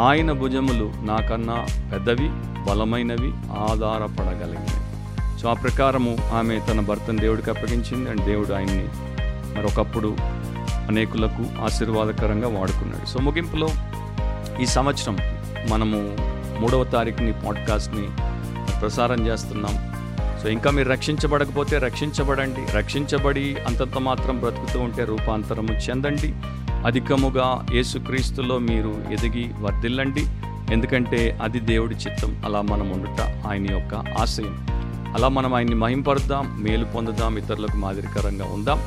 ఆయన 0.00 0.32
భుజములు 0.32 0.92
నాకన్నా 1.02 1.66
పెద్దవి 1.92 2.28
బలమైనవి 2.70 3.32
ఆధారపడగలిగినవి. 3.52 4.90
సో 5.38 5.48
ఆ 5.48 5.52
ప్రకారము 5.52 6.16
ఆమె 6.34 6.60
తన 6.70 6.80
భర్తను 6.80 7.18
దేవుడికి 7.18 7.50
అప్పగించింది 7.50 8.10
అండ్ 8.10 8.24
దేవుడు 8.24 8.52
ఆయన్ని 8.52 8.88
మరొకప్పుడు 9.58 10.16
అనేకులకు 10.88 11.64
ఆశీర్వాదకరంగా 11.64 12.48
వాడుకున్నాడు. 12.48 13.06
సో 13.06 13.20
ముగింపులో 13.20 13.68
ఈ 14.60 14.66
సంవత్సరం 14.66 15.18
మనము 15.68 16.16
మూడవ 16.60 16.84
తారీఖుని 16.84 17.32
పాడ్కాస్ట్ని 17.32 18.08
ప్రసారం 18.80 19.26
చేస్తున్నాం. 19.26 19.89
సో 20.42 20.48
ఇంకా 20.48 20.70
మీరు 20.70 20.88
రక్షించబడకపోతే 20.88 21.78
రక్షించబడండి. 21.78 22.72
రక్షించబడి 22.72 23.56
అంతంత 23.66 23.98
మాత్రం 23.98 24.40
బ్రతుకుతూ 24.40 24.80
ఉంటే 24.80 25.04
రూపాంతరము 25.04 25.72
చెందండి. 25.72 26.34
అధికముగా 26.86 27.66
యేసుక్రీస్తులో 27.72 28.58
మీరు 28.58 29.04
ఎదిగి 29.12 29.50
వర్ధిల్లండి. 29.60 30.26
ఎందుకంటే 30.72 31.38
అది 31.42 31.60
దేవుడి 31.60 31.94
చిత్తం. 31.94 32.42
అలా 32.44 32.60
మనం 32.60 32.90
ఉండుట 32.90 33.20
ఆయన 33.20 33.72
యొక్క 33.72 33.94
ఆశయం. 33.94 34.66
అలా 35.14 35.28
మనం 35.28 35.54
ఆయన్ని 35.54 35.74
మహింపరుద్దాం 35.74 36.62
మేలు 36.62 36.84
పొందుదాం 36.84 37.38
ఇతరులకు 37.38 37.76
మాదిరికరంగా 37.76 38.44
ఉందాం. 38.44 38.78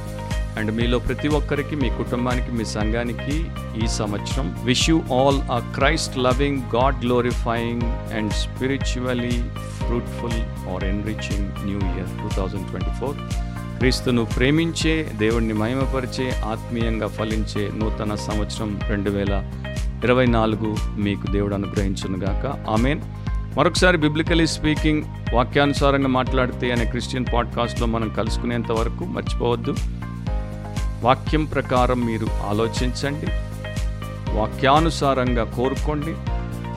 అండ్ 0.57 0.71
మీలో 0.71 0.99
ప్రతి 0.99 1.27
ఒక్కరికి 1.27 1.75
మీ 1.75 1.89
కుటుంబానికి 1.89 2.51
మీ 2.51 2.65
సంఘానికి 2.65 3.45
ఈ 3.83 3.87
సంవత్సరం 3.87 4.55
wish 4.63 4.89
you 4.89 4.97
all 4.97 5.39
a 5.51 5.71
Christ 5.75 6.17
loving 6.17 6.75
God 6.75 7.05
glorifying 7.05 8.13
and 8.13 8.33
spiritually 8.33 9.43
fruitful 9.77 10.73
or 10.73 10.83
enriching 10.83 11.51
new 11.65 11.77
year 11.77 12.11
two 12.21 12.29
thousand 12.35 12.67
twenty 12.67 12.99
four 12.99 13.17
క్రీస్తును 13.77 14.25
ప్రేమించే 14.25 15.11
దేవుణ్ణి 15.15 15.53
మహిమపరిచే 15.53 16.29
ఆత్మీయంగా 16.29 17.07
ఫలించే 17.07 17.71
నూతన 17.75 18.15
సంవత్సరం 18.15 18.79
రెండు 18.87 19.09
వేల 19.09 19.51
ఇరవై 20.03 20.25
నాలుగు 20.25 20.75
మీకు 20.97 21.31
దేవుడు 21.31 21.53
అనుగ్రహించునుగాక 21.53 22.69
ఆమెన్. 22.69 23.01
మరొకసారి 23.57 23.97
బిబ్లికలీ 23.97 24.47
స్పీకింగ్ 24.47 25.03
వాక్యానుసారంగా 25.33 26.07
మాట్లాడితే 26.07 26.71
అనే 26.71 26.85
క్రిస్టియన్ 26.85 27.25
పాడ్కాస్ట్లో 27.33 27.87
మనం 27.87 28.09
కలుసుకునేంత 28.09 28.71
వరకు 28.71 29.05
మర్చిపోవద్దు. 29.05 29.75
వాక్యం 31.03 31.45
ప్రకారం 31.45 32.05
మీరు 32.05 32.27
ఆలోచించండి. 32.49 33.25
వాక్యానుసారంగా 34.31 35.43
కోరుకోండి. 35.43 36.11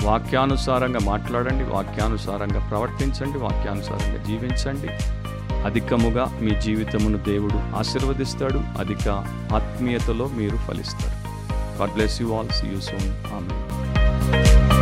వాక్యానుసారంగా 0.07 0.99
మాట్లాడండి. 1.05 1.64
వాక్యానుసారంగా 1.64 2.68
ప్రవర్తించండి. 2.68 3.39
వాక్యానుసారంగా 3.39 4.24
జీవించండి. 4.24 4.89
అధికముగా 5.66 6.39
మీ 6.43 6.61
జీవితమును 6.61 7.18
దేవుడు 7.18 7.77
ఆశీర్వదిస్తాడు. 7.77 8.59
అధిక 8.59 9.09
ఆత్మీయతలో 9.55 10.31
మీరు 10.35 10.57
ఫలిస్తారు. 10.57 11.29
God 11.81 11.93
bless 11.93 12.22
you 12.22 12.35
all 12.35 12.49
see 12.49 12.66
you 12.66 12.81
soon 12.81 13.11
ఆమె 13.11 14.76